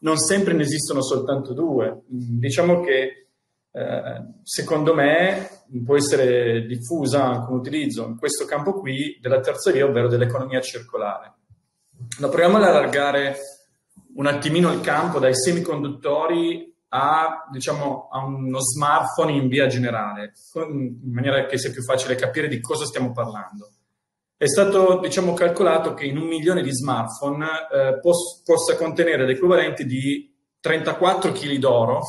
non 0.03 0.17
sempre 0.17 0.53
ne 0.53 0.61
esistono 0.61 1.01
soltanto 1.01 1.53
due. 1.53 2.03
Diciamo 2.07 2.81
che 2.81 3.27
eh, 3.71 4.25
secondo 4.43 4.93
me 4.93 5.63
può 5.83 5.97
essere 5.97 6.65
diffusa 6.65 7.23
anche 7.23 7.51
un 7.51 7.57
utilizzo 7.57 8.05
in 8.05 8.17
questo 8.17 8.45
campo 8.45 8.79
qui 8.79 9.17
della 9.21 9.39
terza 9.39 9.71
via, 9.71 9.85
ovvero 9.85 10.07
dell'economia 10.07 10.61
circolare. 10.61 11.33
Ma 12.19 12.27
proviamo 12.27 12.57
ad 12.57 12.63
allargare 12.63 13.37
un 14.15 14.27
attimino 14.27 14.71
il 14.71 14.81
campo 14.81 15.19
dai 15.19 15.35
semiconduttori 15.35 16.71
a, 16.89 17.47
diciamo, 17.51 18.09
a 18.11 18.23
uno 18.23 18.59
smartphone 18.59 19.31
in 19.31 19.47
via 19.47 19.65
generale, 19.65 20.33
in 20.69 21.11
maniera 21.11 21.45
che 21.45 21.57
sia 21.57 21.71
più 21.71 21.81
facile 21.81 22.15
capire 22.15 22.47
di 22.47 22.61
cosa 22.61 22.85
stiamo 22.85 23.11
parlando. 23.11 23.71
È 24.43 24.47
stato 24.47 24.99
diciamo, 24.99 25.33
calcolato 25.33 25.93
che 25.93 26.03
in 26.03 26.17
un 26.17 26.27
milione 26.27 26.61
di 26.61 26.73
smartphone 26.73 27.45
eh, 27.71 27.99
pos- 28.01 28.41
possa 28.43 28.75
contenere 28.75 29.25
l'equivalente 29.25 29.85
di 29.85 30.35
34 30.59 31.31
kg 31.31 31.55
d'oro 31.55 32.01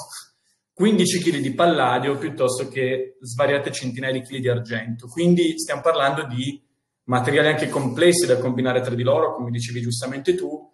15 0.72 1.20
kg 1.20 1.36
di 1.36 1.54
palladio 1.54 2.18
piuttosto 2.18 2.66
che 2.66 3.18
svariate 3.20 3.70
centinaia 3.70 4.14
di 4.14 4.22
chili 4.22 4.40
di 4.40 4.48
argento. 4.48 5.06
Quindi 5.06 5.56
stiamo 5.60 5.80
parlando 5.80 6.26
di 6.26 6.60
materiali 7.04 7.46
anche 7.46 7.68
complessi 7.68 8.26
da 8.26 8.38
combinare 8.38 8.80
tra 8.80 8.96
di 8.96 9.04
loro, 9.04 9.36
come 9.36 9.52
dicevi 9.52 9.80
giustamente 9.80 10.34
tu. 10.34 10.72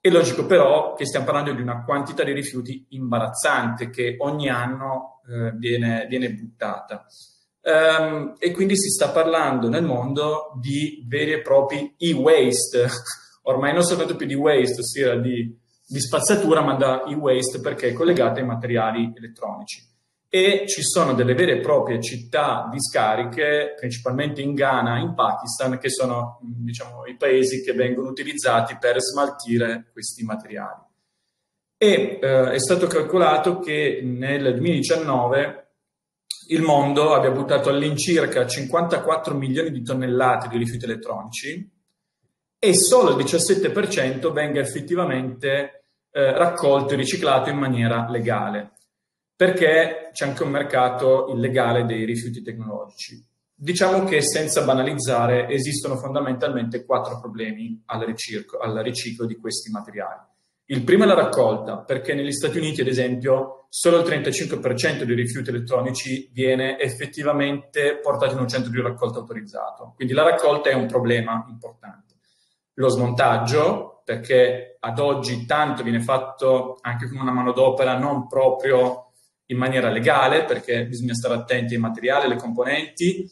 È 0.00 0.08
logico 0.08 0.46
però 0.46 0.94
che 0.94 1.04
stiamo 1.04 1.26
parlando 1.26 1.52
di 1.52 1.60
una 1.60 1.84
quantità 1.84 2.24
di 2.24 2.32
rifiuti 2.32 2.86
imbarazzante 2.88 3.90
che 3.90 4.16
ogni 4.20 4.48
anno 4.48 5.20
eh, 5.28 5.50
viene, 5.58 6.06
viene, 6.08 6.32
buttata. 6.32 7.04
Um, 7.64 8.34
e 8.38 8.50
quindi 8.50 8.76
si 8.76 8.90
sta 8.90 9.08
parlando 9.08 9.70
nel 9.70 9.84
mondo 9.84 10.52
di 10.60 11.02
veri 11.08 11.32
e 11.32 11.40
propri 11.40 11.94
e-waste, 11.96 12.86
ormai 13.44 13.72
non 13.72 13.82
soltanto 13.82 14.16
più 14.16 14.26
di 14.26 14.34
waste, 14.34 14.80
ossia 14.80 15.16
di 15.16 15.62
di 15.86 16.00
spazzatura, 16.00 16.62
ma 16.62 16.74
da 16.74 17.04
e-waste 17.04 17.60
perché 17.60 17.88
è 17.88 17.92
collegata 17.92 18.40
ai 18.40 18.46
materiali 18.46 19.12
elettronici. 19.14 19.92
E 20.28 20.64
ci 20.66 20.82
sono 20.82 21.14
delle 21.14 21.34
vere 21.34 21.58
e 21.58 21.60
proprie 21.60 22.00
città 22.00 22.68
di 22.70 22.80
scariche, 22.80 23.74
principalmente 23.78 24.42
in 24.42 24.54
Ghana, 24.54 24.98
in 24.98 25.14
Pakistan, 25.14 25.78
che 25.78 25.90
sono 25.90 26.40
diciamo, 26.42 27.06
i 27.06 27.16
paesi 27.16 27.62
che 27.62 27.72
vengono 27.72 28.08
utilizzati 28.08 28.76
per 28.80 29.00
smaltire 29.00 29.90
questi 29.92 30.24
materiali. 30.24 30.82
E 31.76 32.18
eh, 32.20 32.50
è 32.50 32.58
stato 32.58 32.88
calcolato 32.88 33.60
che 33.60 34.00
nel 34.02 34.54
2019 34.54 35.63
il 36.48 36.62
mondo 36.62 37.14
abbia 37.14 37.30
buttato 37.30 37.70
all'incirca 37.70 38.46
54 38.46 39.34
milioni 39.34 39.70
di 39.70 39.82
tonnellate 39.82 40.48
di 40.48 40.58
rifiuti 40.58 40.84
elettronici 40.84 41.72
e 42.58 42.74
solo 42.74 43.10
il 43.10 43.24
17% 43.24 44.32
venga 44.32 44.60
effettivamente 44.60 45.84
eh, 46.10 46.32
raccolto 46.32 46.94
e 46.94 46.96
riciclato 46.96 47.50
in 47.50 47.58
maniera 47.58 48.08
legale, 48.08 48.72
perché 49.34 50.10
c'è 50.12 50.26
anche 50.26 50.42
un 50.42 50.50
mercato 50.50 51.28
illegale 51.28 51.84
dei 51.84 52.04
rifiuti 52.04 52.42
tecnologici. 52.42 53.22
Diciamo 53.54 54.04
che 54.04 54.20
senza 54.22 54.64
banalizzare 54.64 55.48
esistono 55.48 55.96
fondamentalmente 55.96 56.84
quattro 56.84 57.20
problemi 57.20 57.82
al, 57.86 58.00
ricirco, 58.04 58.58
al 58.58 58.74
riciclo 58.82 59.26
di 59.26 59.36
questi 59.36 59.70
materiali. 59.70 60.32
Il 60.66 60.82
primo 60.82 61.04
è 61.04 61.06
la 61.06 61.14
raccolta, 61.14 61.78
perché 61.78 62.14
negli 62.14 62.32
Stati 62.32 62.58
Uniti, 62.58 62.80
ad 62.80 62.86
esempio, 62.86 63.66
solo 63.68 63.98
il 63.98 64.04
35% 64.04 65.02
dei 65.02 65.14
rifiuti 65.14 65.50
elettronici 65.50 66.30
viene 66.32 66.78
effettivamente 66.78 67.98
portato 68.00 68.34
in 68.34 68.40
un 68.40 68.48
centro 68.48 68.70
di 68.70 68.80
raccolta 68.80 69.18
autorizzato. 69.18 69.92
Quindi 69.94 70.14
la 70.14 70.22
raccolta 70.22 70.70
è 70.70 70.74
un 70.74 70.86
problema 70.86 71.44
importante 71.48 72.04
lo 72.74 72.88
smontaggio, 72.88 74.02
perché 74.04 74.76
ad 74.80 74.98
oggi 74.98 75.46
tanto 75.46 75.82
viene 75.82 76.00
fatto 76.00 76.78
anche 76.80 77.08
con 77.08 77.20
una 77.20 77.32
manodopera 77.32 77.96
non 77.98 78.26
proprio 78.26 79.12
in 79.46 79.58
maniera 79.58 79.90
legale, 79.90 80.44
perché 80.44 80.86
bisogna 80.86 81.14
stare 81.14 81.34
attenti 81.34 81.74
ai 81.74 81.80
materiali, 81.80 82.26
alle 82.26 82.36
componenti, 82.36 83.28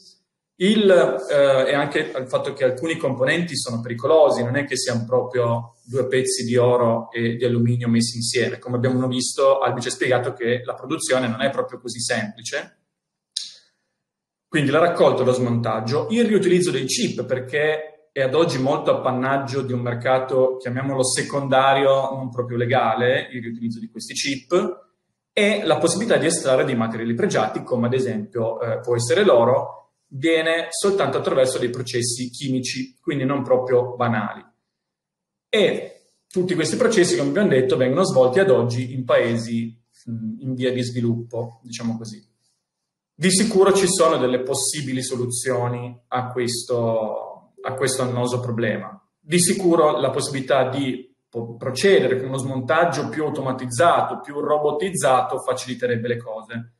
il, 0.62 0.90
eh, 1.30 1.70
e 1.70 1.74
anche 1.74 2.12
al 2.12 2.28
fatto 2.28 2.52
che 2.52 2.64
alcuni 2.64 2.96
componenti 2.96 3.56
sono 3.56 3.80
pericolosi, 3.80 4.44
non 4.44 4.56
è 4.56 4.64
che 4.64 4.76
siano 4.76 5.04
proprio 5.04 5.74
due 5.84 6.06
pezzi 6.06 6.44
di 6.44 6.56
oro 6.56 7.10
e 7.10 7.36
di 7.36 7.44
alluminio 7.44 7.88
messi 7.88 8.16
insieme. 8.16 8.58
Come 8.58 8.76
abbiamo 8.76 9.06
visto, 9.08 9.58
Albi 9.58 9.80
ci 9.80 9.88
ha 9.88 9.92
spiegato 9.92 10.32
che 10.32 10.62
la 10.64 10.74
produzione 10.74 11.26
non 11.26 11.42
è 11.42 11.50
proprio 11.50 11.80
così 11.80 12.00
semplice. 12.00 12.78
Quindi 14.46 14.70
la 14.70 14.78
raccolta 14.78 15.22
e 15.22 15.24
lo 15.24 15.32
smontaggio, 15.32 16.08
il 16.10 16.26
riutilizzo 16.26 16.70
dei 16.70 16.84
chip, 16.84 17.24
perché 17.24 18.10
è 18.12 18.20
ad 18.20 18.34
oggi 18.34 18.58
molto 18.58 18.90
appannaggio 18.90 19.62
di 19.62 19.72
un 19.72 19.80
mercato, 19.80 20.58
chiamiamolo 20.58 21.02
secondario, 21.02 22.10
non 22.10 22.30
proprio 22.30 22.58
legale, 22.58 23.28
il 23.32 23.42
riutilizzo 23.42 23.80
di 23.80 23.88
questi 23.88 24.12
chip, 24.12 24.90
e 25.32 25.62
la 25.64 25.78
possibilità 25.78 26.18
di 26.18 26.26
estrarre 26.26 26.66
dei 26.66 26.76
materiali 26.76 27.14
pregiati, 27.14 27.62
come 27.62 27.86
ad 27.86 27.94
esempio 27.94 28.60
eh, 28.60 28.80
può 28.80 28.94
essere 28.94 29.24
l'oro, 29.24 29.81
viene 30.14 30.66
soltanto 30.70 31.18
attraverso 31.18 31.58
dei 31.58 31.70
processi 31.70 32.30
chimici, 32.30 32.96
quindi 33.00 33.24
non 33.24 33.42
proprio 33.42 33.94
banali. 33.94 34.44
E 35.48 36.06
tutti 36.28 36.54
questi 36.54 36.76
processi, 36.76 37.16
come 37.16 37.30
abbiamo 37.30 37.48
detto, 37.48 37.76
vengono 37.76 38.04
svolti 38.04 38.38
ad 38.38 38.50
oggi 38.50 38.94
in 38.94 39.04
paesi 39.04 39.78
in 40.06 40.54
via 40.54 40.72
di 40.72 40.82
sviluppo, 40.82 41.60
diciamo 41.62 41.96
così. 41.96 42.26
Di 43.14 43.30
sicuro 43.30 43.72
ci 43.72 43.86
sono 43.86 44.16
delle 44.16 44.42
possibili 44.42 45.02
soluzioni 45.02 45.96
a 46.08 46.28
questo, 46.28 47.52
a 47.60 47.74
questo 47.74 48.02
annoso 48.02 48.40
problema. 48.40 48.98
Di 49.20 49.38
sicuro 49.38 49.98
la 49.98 50.10
possibilità 50.10 50.68
di 50.68 51.14
procedere 51.56 52.18
con 52.18 52.28
uno 52.28 52.38
smontaggio 52.38 53.08
più 53.08 53.24
automatizzato, 53.24 54.20
più 54.20 54.40
robotizzato, 54.40 55.38
faciliterebbe 55.38 56.08
le 56.08 56.16
cose. 56.16 56.72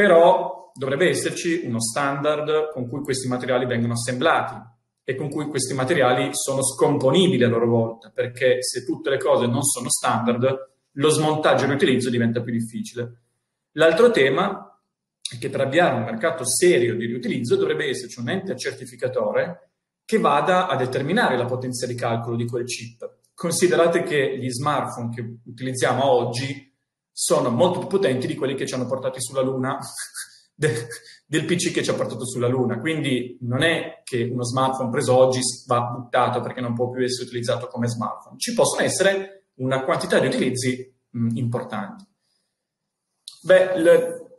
Però 0.00 0.72
dovrebbe 0.72 1.10
esserci 1.10 1.60
uno 1.66 1.78
standard 1.78 2.70
con 2.72 2.88
cui 2.88 3.02
questi 3.02 3.28
materiali 3.28 3.66
vengono 3.66 3.92
assemblati 3.92 4.54
e 5.04 5.14
con 5.14 5.28
cui 5.28 5.44
questi 5.48 5.74
materiali 5.74 6.30
sono 6.32 6.62
scomponibili 6.62 7.44
a 7.44 7.48
loro 7.48 7.66
volta, 7.66 8.08
perché 8.08 8.62
se 8.62 8.82
tutte 8.86 9.10
le 9.10 9.18
cose 9.18 9.46
non 9.46 9.62
sono 9.62 9.90
standard, 9.90 10.70
lo 10.92 11.08
smontaggio 11.10 11.66
e 11.66 11.68
l'utilizzo 11.68 12.08
diventa 12.08 12.40
più 12.40 12.50
difficile. 12.50 13.24
L'altro 13.72 14.10
tema 14.10 14.80
è 15.20 15.36
che 15.36 15.50
per 15.50 15.60
avviare 15.60 15.96
un 15.96 16.04
mercato 16.04 16.46
serio 16.46 16.96
di 16.96 17.04
riutilizzo 17.04 17.56
dovrebbe 17.56 17.86
esserci 17.86 18.20
un 18.20 18.30
ente 18.30 18.56
certificatore 18.56 19.72
che 20.06 20.16
vada 20.16 20.66
a 20.66 20.76
determinare 20.76 21.36
la 21.36 21.44
potenza 21.44 21.86
di 21.86 21.94
calcolo 21.94 22.36
di 22.36 22.46
quel 22.46 22.64
chip. 22.64 23.18
Considerate 23.34 24.02
che 24.02 24.38
gli 24.38 24.48
smartphone 24.48 25.14
che 25.14 25.40
utilizziamo 25.44 26.10
oggi 26.10 26.69
sono 27.22 27.50
molto 27.50 27.80
più 27.80 27.88
potenti 27.88 28.26
di 28.26 28.34
quelli 28.34 28.54
che 28.54 28.66
ci 28.66 28.72
hanno 28.72 28.86
portati 28.86 29.20
sulla 29.20 29.42
Luna 29.42 29.78
de- 30.56 30.86
del 31.26 31.44
PC 31.44 31.70
che 31.70 31.82
ci 31.82 31.90
ha 31.90 31.94
portato 31.94 32.26
sulla 32.26 32.48
Luna. 32.48 32.80
Quindi 32.80 33.36
non 33.42 33.62
è 33.62 34.00
che 34.04 34.22
uno 34.22 34.42
smartphone 34.42 34.88
preso 34.88 35.14
oggi 35.16 35.40
va 35.66 35.82
buttato 35.82 36.40
perché 36.40 36.62
non 36.62 36.72
può 36.72 36.88
più 36.88 37.04
essere 37.04 37.26
utilizzato 37.26 37.66
come 37.66 37.88
smartphone. 37.88 38.38
Ci 38.38 38.54
possono 38.54 38.86
essere 38.86 39.48
una 39.56 39.84
quantità 39.84 40.18
di 40.18 40.28
utilizzi 40.28 40.90
mh, 41.10 41.36
importanti. 41.36 42.04
Beh, 43.42 43.76
le, 43.76 44.30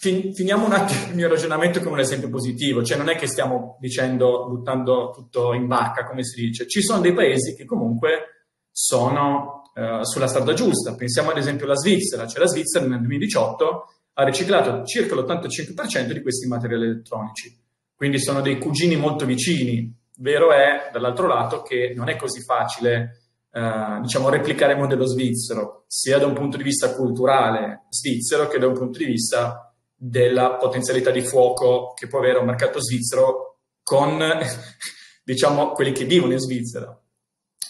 fin, 0.00 0.34
finiamo 0.34 0.66
un 0.66 0.72
attimo 0.72 1.06
il 1.06 1.14
mio 1.14 1.28
ragionamento 1.28 1.80
con 1.80 1.92
un 1.92 2.00
esempio 2.00 2.28
positivo, 2.28 2.82
cioè 2.82 2.98
non 2.98 3.08
è 3.08 3.14
che 3.14 3.28
stiamo 3.28 3.76
dicendo, 3.78 4.48
buttando 4.48 5.12
tutto 5.14 5.52
in 5.52 5.68
barca, 5.68 6.04
come 6.04 6.24
si 6.24 6.40
dice. 6.40 6.66
Ci 6.66 6.82
sono 6.82 7.00
dei 7.00 7.14
paesi 7.14 7.54
che 7.54 7.64
comunque 7.64 8.48
sono 8.72 9.55
uh, 9.76 10.02
sulla 10.02 10.26
strada 10.26 10.52
giusta. 10.52 10.94
Pensiamo 10.94 11.30
ad 11.30 11.38
esempio 11.38 11.66
alla 11.66 11.76
Svizzera, 11.76 12.26
cioè 12.26 12.40
la 12.40 12.48
Svizzera 12.48 12.86
nel 12.86 12.98
2018 12.98 13.90
ha 14.14 14.24
riciclato 14.24 14.84
circa 14.84 15.14
l'85% 15.14 16.12
di 16.12 16.22
questi 16.22 16.46
materiali 16.46 16.84
elettronici. 16.84 17.54
Quindi 17.94 18.18
sono 18.18 18.40
dei 18.40 18.58
cugini 18.58 18.96
molto 18.96 19.24
vicini. 19.24 19.94
Vero 20.18 20.52
è, 20.52 20.90
dall'altro 20.92 21.26
lato, 21.26 21.62
che 21.62 21.92
non 21.94 22.08
è 22.08 22.16
così 22.16 22.42
facile 22.42 23.20
eh, 23.52 23.98
diciamo, 24.00 24.28
replicare 24.28 24.72
il 24.72 24.78
modello 24.78 25.04
svizzero, 25.04 25.84
sia 25.86 26.18
da 26.18 26.26
un 26.26 26.34
punto 26.34 26.56
di 26.56 26.62
vista 26.62 26.94
culturale 26.94 27.86
svizzero 27.90 28.48
che 28.48 28.58
da 28.58 28.66
un 28.66 28.74
punto 28.74 28.98
di 28.98 29.04
vista 29.04 29.74
della 29.94 30.56
potenzialità 30.56 31.10
di 31.10 31.22
fuoco 31.22 31.92
che 31.94 32.06
può 32.06 32.18
avere 32.18 32.38
un 32.38 32.46
mercato 32.46 32.80
svizzero 32.80 33.60
con, 33.82 34.18
diciamo, 35.24 35.72
quelli 35.72 35.92
che 35.92 36.04
vivono 36.04 36.32
in 36.32 36.38
Svizzera. 36.38 37.00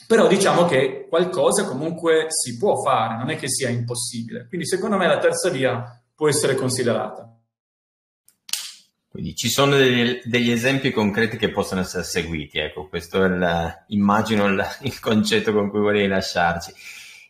Però 0.07 0.29
diciamo 0.29 0.67
che 0.67 1.07
qualcosa 1.09 1.67
comunque 1.67 2.27
si 2.29 2.57
può 2.57 2.81
fare, 2.81 3.17
non 3.17 3.31
è 3.31 3.37
che 3.37 3.49
sia 3.49 3.69
impossibile. 3.69 4.47
Quindi 4.49 4.67
secondo 4.67 4.97
me 4.97 5.07
la 5.07 5.19
terza 5.19 5.51
via 5.51 6.01
può 6.15 6.29
essere 6.29 6.55
considerata. 6.55 7.31
Quindi 9.09 9.35
ci 9.35 9.49
sono 9.49 9.77
degli, 9.77 10.21
degli, 10.25 10.51
esempi 10.51 10.91
concreti 10.91 11.39
che 11.39 11.51
possono 11.51 11.81
essere 11.81 12.05
seguiti, 12.05 12.59
ecco, 12.59 12.87
questo 12.87 13.25
è 13.25 13.27
il, 13.27 13.85
immagino 13.89 14.45
il, 14.47 14.63
il 14.83 15.01
concetto 15.01 15.55
con 15.55 15.71
cui 15.71 15.81
volevi 15.81 16.07
lasciarci. 16.07 16.71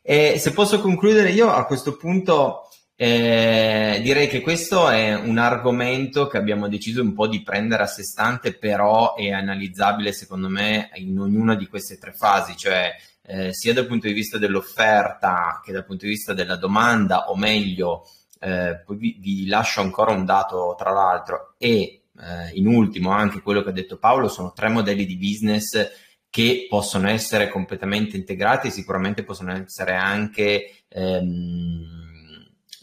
E 0.03 0.37
se 0.39 0.53
posso 0.53 0.81
concludere 0.81 1.31
io 1.31 1.49
a 1.49 1.65
questo 1.65 1.97
punto 1.97 2.66
eh, 2.99 4.01
direi 4.03 4.27
che 4.27 4.41
questo 4.41 4.89
è 4.89 5.15
un 5.15 5.37
argomento 5.37 6.27
che 6.29 6.39
abbiamo 6.39 6.67
deciso 6.67 7.03
un 7.03 7.13
po' 7.13 7.29
di 7.29 7.43
prendere 7.43 7.83
a 7.83 7.87
sé 7.87 8.03
stante, 8.03 8.55
però 8.55 9.15
è 9.15 9.31
analizzabile 9.31 10.13
secondo 10.13 10.49
me 10.49 10.89
in 10.95 11.19
ognuna 11.19 11.55
di 11.55 11.67
queste 11.67 11.99
tre 11.99 12.13
fasi, 12.13 12.57
cioè 12.57 12.95
eh, 13.27 13.53
sia 13.53 13.75
dal 13.75 13.87
punto 13.87 14.07
di 14.07 14.15
vista 14.15 14.39
dell'offerta 14.39 15.61
che 15.63 15.73
dal 15.73 15.85
punto 15.85 16.07
di 16.07 16.13
vista 16.13 16.33
della 16.33 16.57
domanda, 16.57 17.29
o 17.29 17.37
meglio, 17.37 18.09
eh, 18.41 18.83
vi, 18.89 19.19
vi, 19.21 19.47
lascio 19.47 19.83
ancora 19.83 20.13
un 20.13 20.25
dato 20.25 20.75
tra 20.79 20.91
l'altro 20.91 21.55
e 21.59 22.03
eh, 22.19 22.51
in 22.55 22.67
ultimo 22.67 23.11
anche 23.11 23.43
quello 23.43 23.63
che 23.63 23.71
ha 23.71 23.73
detto 23.73 23.99
Paolo, 23.99 24.29
sono 24.29 24.53
tre 24.53 24.69
modelli 24.69 25.05
di 25.05 25.19
business 25.19 25.91
che 26.31 26.67
possono 26.69 27.09
essere 27.09 27.49
completamente 27.51 28.17
integrati 28.17 28.69
e 28.69 28.71
sicuramente 28.71 29.23
possono 29.23 29.53
essere 29.53 29.95
anche 29.95 30.85
ehm, 30.89 32.06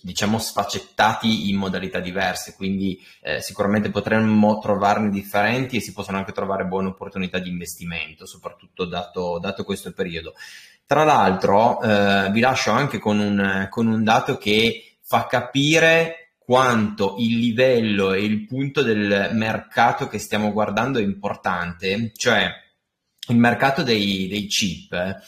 diciamo 0.04 0.38
sfaccettati 0.38 1.50
in 1.50 1.56
modalità 1.56 2.02
diverse, 2.02 2.56
quindi 2.56 3.02
eh, 3.22 3.42
sicuramente 3.42 3.89
potremmo 3.89 4.60
trovarne 4.60 5.10
differenti 5.10 5.78
e 5.78 5.80
si 5.80 5.94
possono 5.94 6.18
anche 6.18 6.34
trovare 6.34 6.66
buone 6.66 6.89
opportunità 6.89 7.39
di 7.39 7.50
investimento, 7.50 8.26
soprattutto 8.26 8.84
dato, 8.84 9.39
dato 9.39 9.63
questo 9.63 9.94
periodo. 9.94 10.34
Tra 10.86 11.06
l'altro 11.06 11.82
eh, 11.82 12.30
vi 12.32 12.42
lascio 12.42 12.72
anche 12.72 13.00
con 13.00 13.18
un, 13.18 13.68
con 13.70 13.88
un 13.88 14.04
dato 14.04 14.38
che 14.38 14.98
fa 15.02 15.26
capire 15.26 16.34
quanto 16.38 17.16
il 17.20 17.38
livello 17.38 18.12
e 18.12 18.24
il 18.24 18.46
punto 18.46 18.82
del 18.82 19.30
mercato 19.32 20.10
che 20.10 20.20
stiamo 20.20 20.52
guardando 20.52 21.00
è 21.00 21.02
importante, 21.02 22.12
cioè 22.13 22.52
il 23.30 23.38
mercato 23.38 23.84
dei, 23.84 24.28
dei 24.28 24.48
chip 24.48 25.22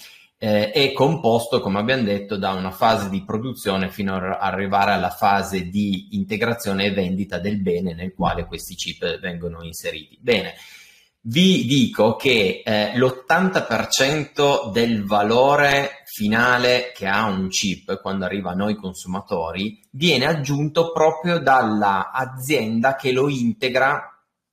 eh, 0.45 0.69
è 0.69 0.91
composto, 0.91 1.59
come 1.59 1.79
abbiamo 1.79 2.03
detto, 2.03 2.37
da 2.37 2.51
una 2.51 2.69
fase 2.69 3.09
di 3.09 3.23
produzione 3.23 3.89
fino 3.89 4.15
ad 4.15 4.37
arrivare 4.39 4.91
alla 4.91 5.09
fase 5.09 5.69
di 5.69 6.09
integrazione 6.11 6.85
e 6.85 6.91
vendita 6.91 7.39
del 7.39 7.59
bene 7.59 7.95
nel 7.95 8.13
quale 8.13 8.45
questi 8.45 8.75
chip 8.75 9.19
vengono 9.19 9.63
inseriti. 9.63 10.19
Bene, 10.21 10.53
vi 11.21 11.65
dico 11.65 12.15
che 12.15 12.61
eh, 12.63 12.95
l'80% 12.95 14.71
del 14.71 15.03
valore 15.03 16.03
finale 16.05 16.91
che 16.93 17.07
ha 17.07 17.25
un 17.25 17.47
chip 17.47 17.99
quando 17.99 18.25
arriva 18.25 18.51
a 18.51 18.55
noi 18.55 18.75
consumatori 18.75 19.83
viene 19.89 20.25
aggiunto 20.25 20.91
proprio 20.91 21.39
dall'azienda 21.39 22.95
che 22.95 23.11
lo 23.11 23.29
integra 23.29 24.11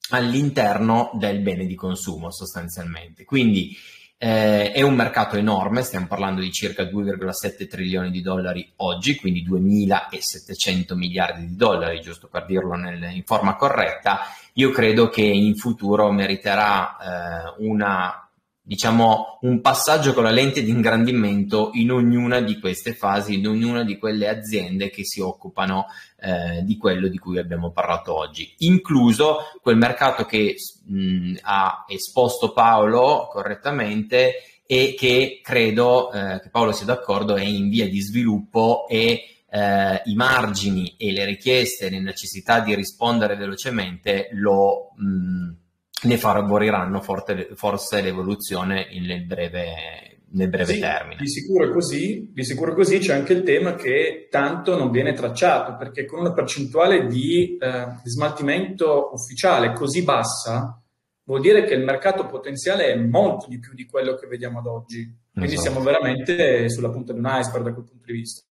all'interno 0.08 1.10
del 1.18 1.40
bene 1.40 1.66
di 1.66 1.74
consumo 1.74 2.30
sostanzialmente. 2.30 3.26
Quindi 3.26 3.76
eh, 4.24 4.70
è 4.70 4.82
un 4.82 4.94
mercato 4.94 5.34
enorme, 5.36 5.82
stiamo 5.82 6.06
parlando 6.06 6.40
di 6.40 6.52
circa 6.52 6.84
2,7 6.84 7.66
trilioni 7.66 8.12
di 8.12 8.22
dollari 8.22 8.70
oggi, 8.76 9.16
quindi 9.16 9.44
2.700 9.44 10.94
miliardi 10.94 11.48
di 11.48 11.56
dollari, 11.56 12.00
giusto 12.00 12.28
per 12.28 12.46
dirlo 12.46 12.74
nel, 12.74 13.02
in 13.02 13.24
forma 13.24 13.56
corretta, 13.56 14.20
io 14.52 14.70
credo 14.70 15.08
che 15.08 15.22
in 15.22 15.56
futuro 15.56 16.12
meriterà 16.12 16.96
eh, 16.98 17.64
una, 17.66 18.30
diciamo, 18.64 19.38
un 19.40 19.60
passaggio 19.60 20.14
con 20.14 20.22
la 20.22 20.30
lente 20.30 20.62
di 20.62 20.70
ingrandimento 20.70 21.70
in 21.74 21.90
ognuna 21.90 22.40
di 22.40 22.60
queste 22.60 22.94
fasi, 22.94 23.34
in 23.34 23.48
ognuna 23.48 23.82
di 23.82 23.98
quelle 23.98 24.28
aziende 24.28 24.88
che 24.88 25.04
si 25.04 25.20
occupano 25.20 25.86
eh, 26.20 26.62
di 26.62 26.76
quello 26.76 27.08
di 27.08 27.18
cui 27.18 27.38
abbiamo 27.38 27.72
parlato 27.72 28.16
oggi, 28.16 28.54
incluso 28.58 29.38
quel 29.60 29.76
mercato 29.76 30.24
che 30.24 30.54
mh, 30.86 31.34
ha 31.42 31.84
esposto 31.88 32.52
Paolo 32.52 33.26
correttamente 33.28 34.34
e 34.64 34.94
che 34.96 35.40
credo 35.42 36.12
eh, 36.12 36.40
che 36.40 36.48
Paolo 36.48 36.72
sia 36.72 36.86
d'accordo 36.86 37.34
è 37.34 37.42
in 37.42 37.68
via 37.68 37.88
di 37.88 38.00
sviluppo 38.00 38.86
e 38.88 39.42
eh, 39.50 40.02
i 40.04 40.14
margini 40.14 40.94
e 40.96 41.12
le 41.12 41.24
richieste, 41.26 41.90
le 41.90 42.00
necessità 42.00 42.60
di 42.60 42.74
rispondere 42.74 43.36
velocemente 43.36 44.28
lo, 44.32 44.92
mh, 44.96 45.61
ne 46.02 46.16
favoriranno 46.16 47.00
forse 47.00 48.00
l'evoluzione 48.00 48.88
nel 49.00 49.24
breve, 49.24 50.22
nel 50.32 50.48
breve 50.48 50.74
sì, 50.74 50.80
termine. 50.80 51.20
Di 51.20 51.28
sicuro, 51.28 51.70
così, 51.70 52.30
di 52.32 52.44
sicuro 52.44 52.74
così 52.74 52.98
c'è 52.98 53.14
anche 53.14 53.32
il 53.32 53.42
tema 53.42 53.74
che 53.74 54.28
tanto 54.30 54.76
non 54.76 54.90
viene 54.90 55.12
tracciato, 55.12 55.76
perché 55.76 56.04
con 56.04 56.20
una 56.20 56.32
percentuale 56.32 57.06
di, 57.06 57.56
eh, 57.56 57.86
di 58.02 58.10
smaltimento 58.10 59.10
ufficiale 59.12 59.72
così 59.72 60.02
bassa, 60.02 60.80
vuol 61.24 61.40
dire 61.40 61.64
che 61.64 61.74
il 61.74 61.84
mercato 61.84 62.26
potenziale 62.26 62.92
è 62.92 62.96
molto 62.96 63.46
di 63.48 63.58
più 63.58 63.74
di 63.74 63.86
quello 63.86 64.14
che 64.14 64.26
vediamo 64.26 64.58
ad 64.58 64.66
oggi. 64.66 65.20
Quindi 65.32 65.54
esatto. 65.54 65.70
siamo 65.70 65.84
veramente 65.84 66.68
sulla 66.68 66.90
punta 66.90 67.12
di 67.12 67.18
un 67.18 67.26
iceberg 67.26 67.64
da 67.64 67.72
quel 67.72 67.84
punto 67.84 68.04
di 68.06 68.12
vista. 68.12 68.44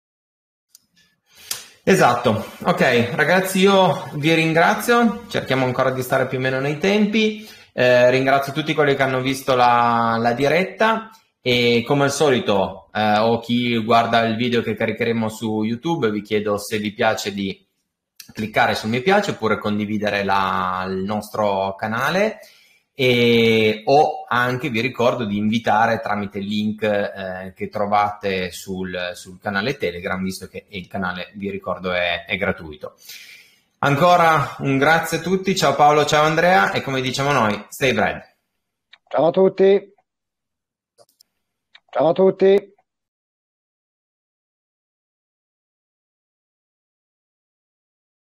Esatto, 1.83 2.45
ok 2.63 3.11
ragazzi 3.13 3.59
io 3.59 4.09
vi 4.15 4.33
ringrazio, 4.33 5.23
cerchiamo 5.29 5.65
ancora 5.65 5.91
di 5.91 6.03
stare 6.03 6.27
più 6.27 6.37
o 6.37 6.41
meno 6.41 6.59
nei 6.59 6.77
tempi, 6.77 7.47
eh, 7.73 8.09
ringrazio 8.09 8.53
tutti 8.53 8.73
quelli 8.73 8.95
che 8.95 9.01
hanno 9.01 9.21
visto 9.21 9.55
la, 9.55 10.17
la 10.19 10.33
diretta. 10.33 11.09
E 11.41 11.83
come 11.87 12.03
al 12.03 12.11
solito 12.11 12.89
eh, 12.93 13.19
o 13.19 13.39
chi 13.39 13.77
guarda 13.77 14.25
il 14.25 14.35
video 14.35 14.61
che 14.61 14.75
caricheremo 14.75 15.29
su 15.29 15.63
YouTube 15.63 16.11
vi 16.11 16.21
chiedo 16.21 16.57
se 16.57 16.79
vi 16.79 16.91
piace 16.91 17.33
di 17.33 17.65
cliccare 18.33 18.75
su 18.75 18.89
mi 18.89 19.01
piace 19.01 19.31
oppure 19.31 19.57
condividere 19.57 20.25
la, 20.25 20.85
il 20.85 21.03
nostro 21.05 21.75
canale 21.75 22.39
e, 23.01 23.83
o 23.85 24.25
anche 24.27 24.67
vi 24.67 24.81
ricordo 24.81 25.23
di 25.23 25.37
invitare 25.37 26.01
tramite 26.01 26.39
il 26.39 26.47
link 26.47 26.83
eh, 26.83 27.53
che 27.55 27.69
trovate 27.69 28.51
sul, 28.51 29.11
sul, 29.13 29.39
canale 29.39 29.77
Telegram, 29.77 30.21
visto 30.21 30.47
che 30.47 30.65
il 30.67 30.85
canale, 30.89 31.31
vi 31.35 31.49
ricordo, 31.49 31.93
è, 31.93 32.25
è 32.25 32.35
gratuito. 32.35 32.95
Ancora 33.77 34.57
un 34.59 34.77
grazie 34.77 35.19
a 35.19 35.21
tutti, 35.21 35.55
ciao 35.55 35.75
Paolo, 35.75 36.05
ciao 36.05 36.25
Andrea 36.25 36.73
e 36.73 36.81
come 36.81 36.99
diciamo 36.99 37.31
noi, 37.31 37.67
stay 37.69 37.93
bread. 37.93 38.21
Ciao 39.07 39.27
a 39.27 39.31
tutti. 39.31 39.93
Ciao 41.89 42.09
a 42.09 42.11
tutti. 42.11 42.68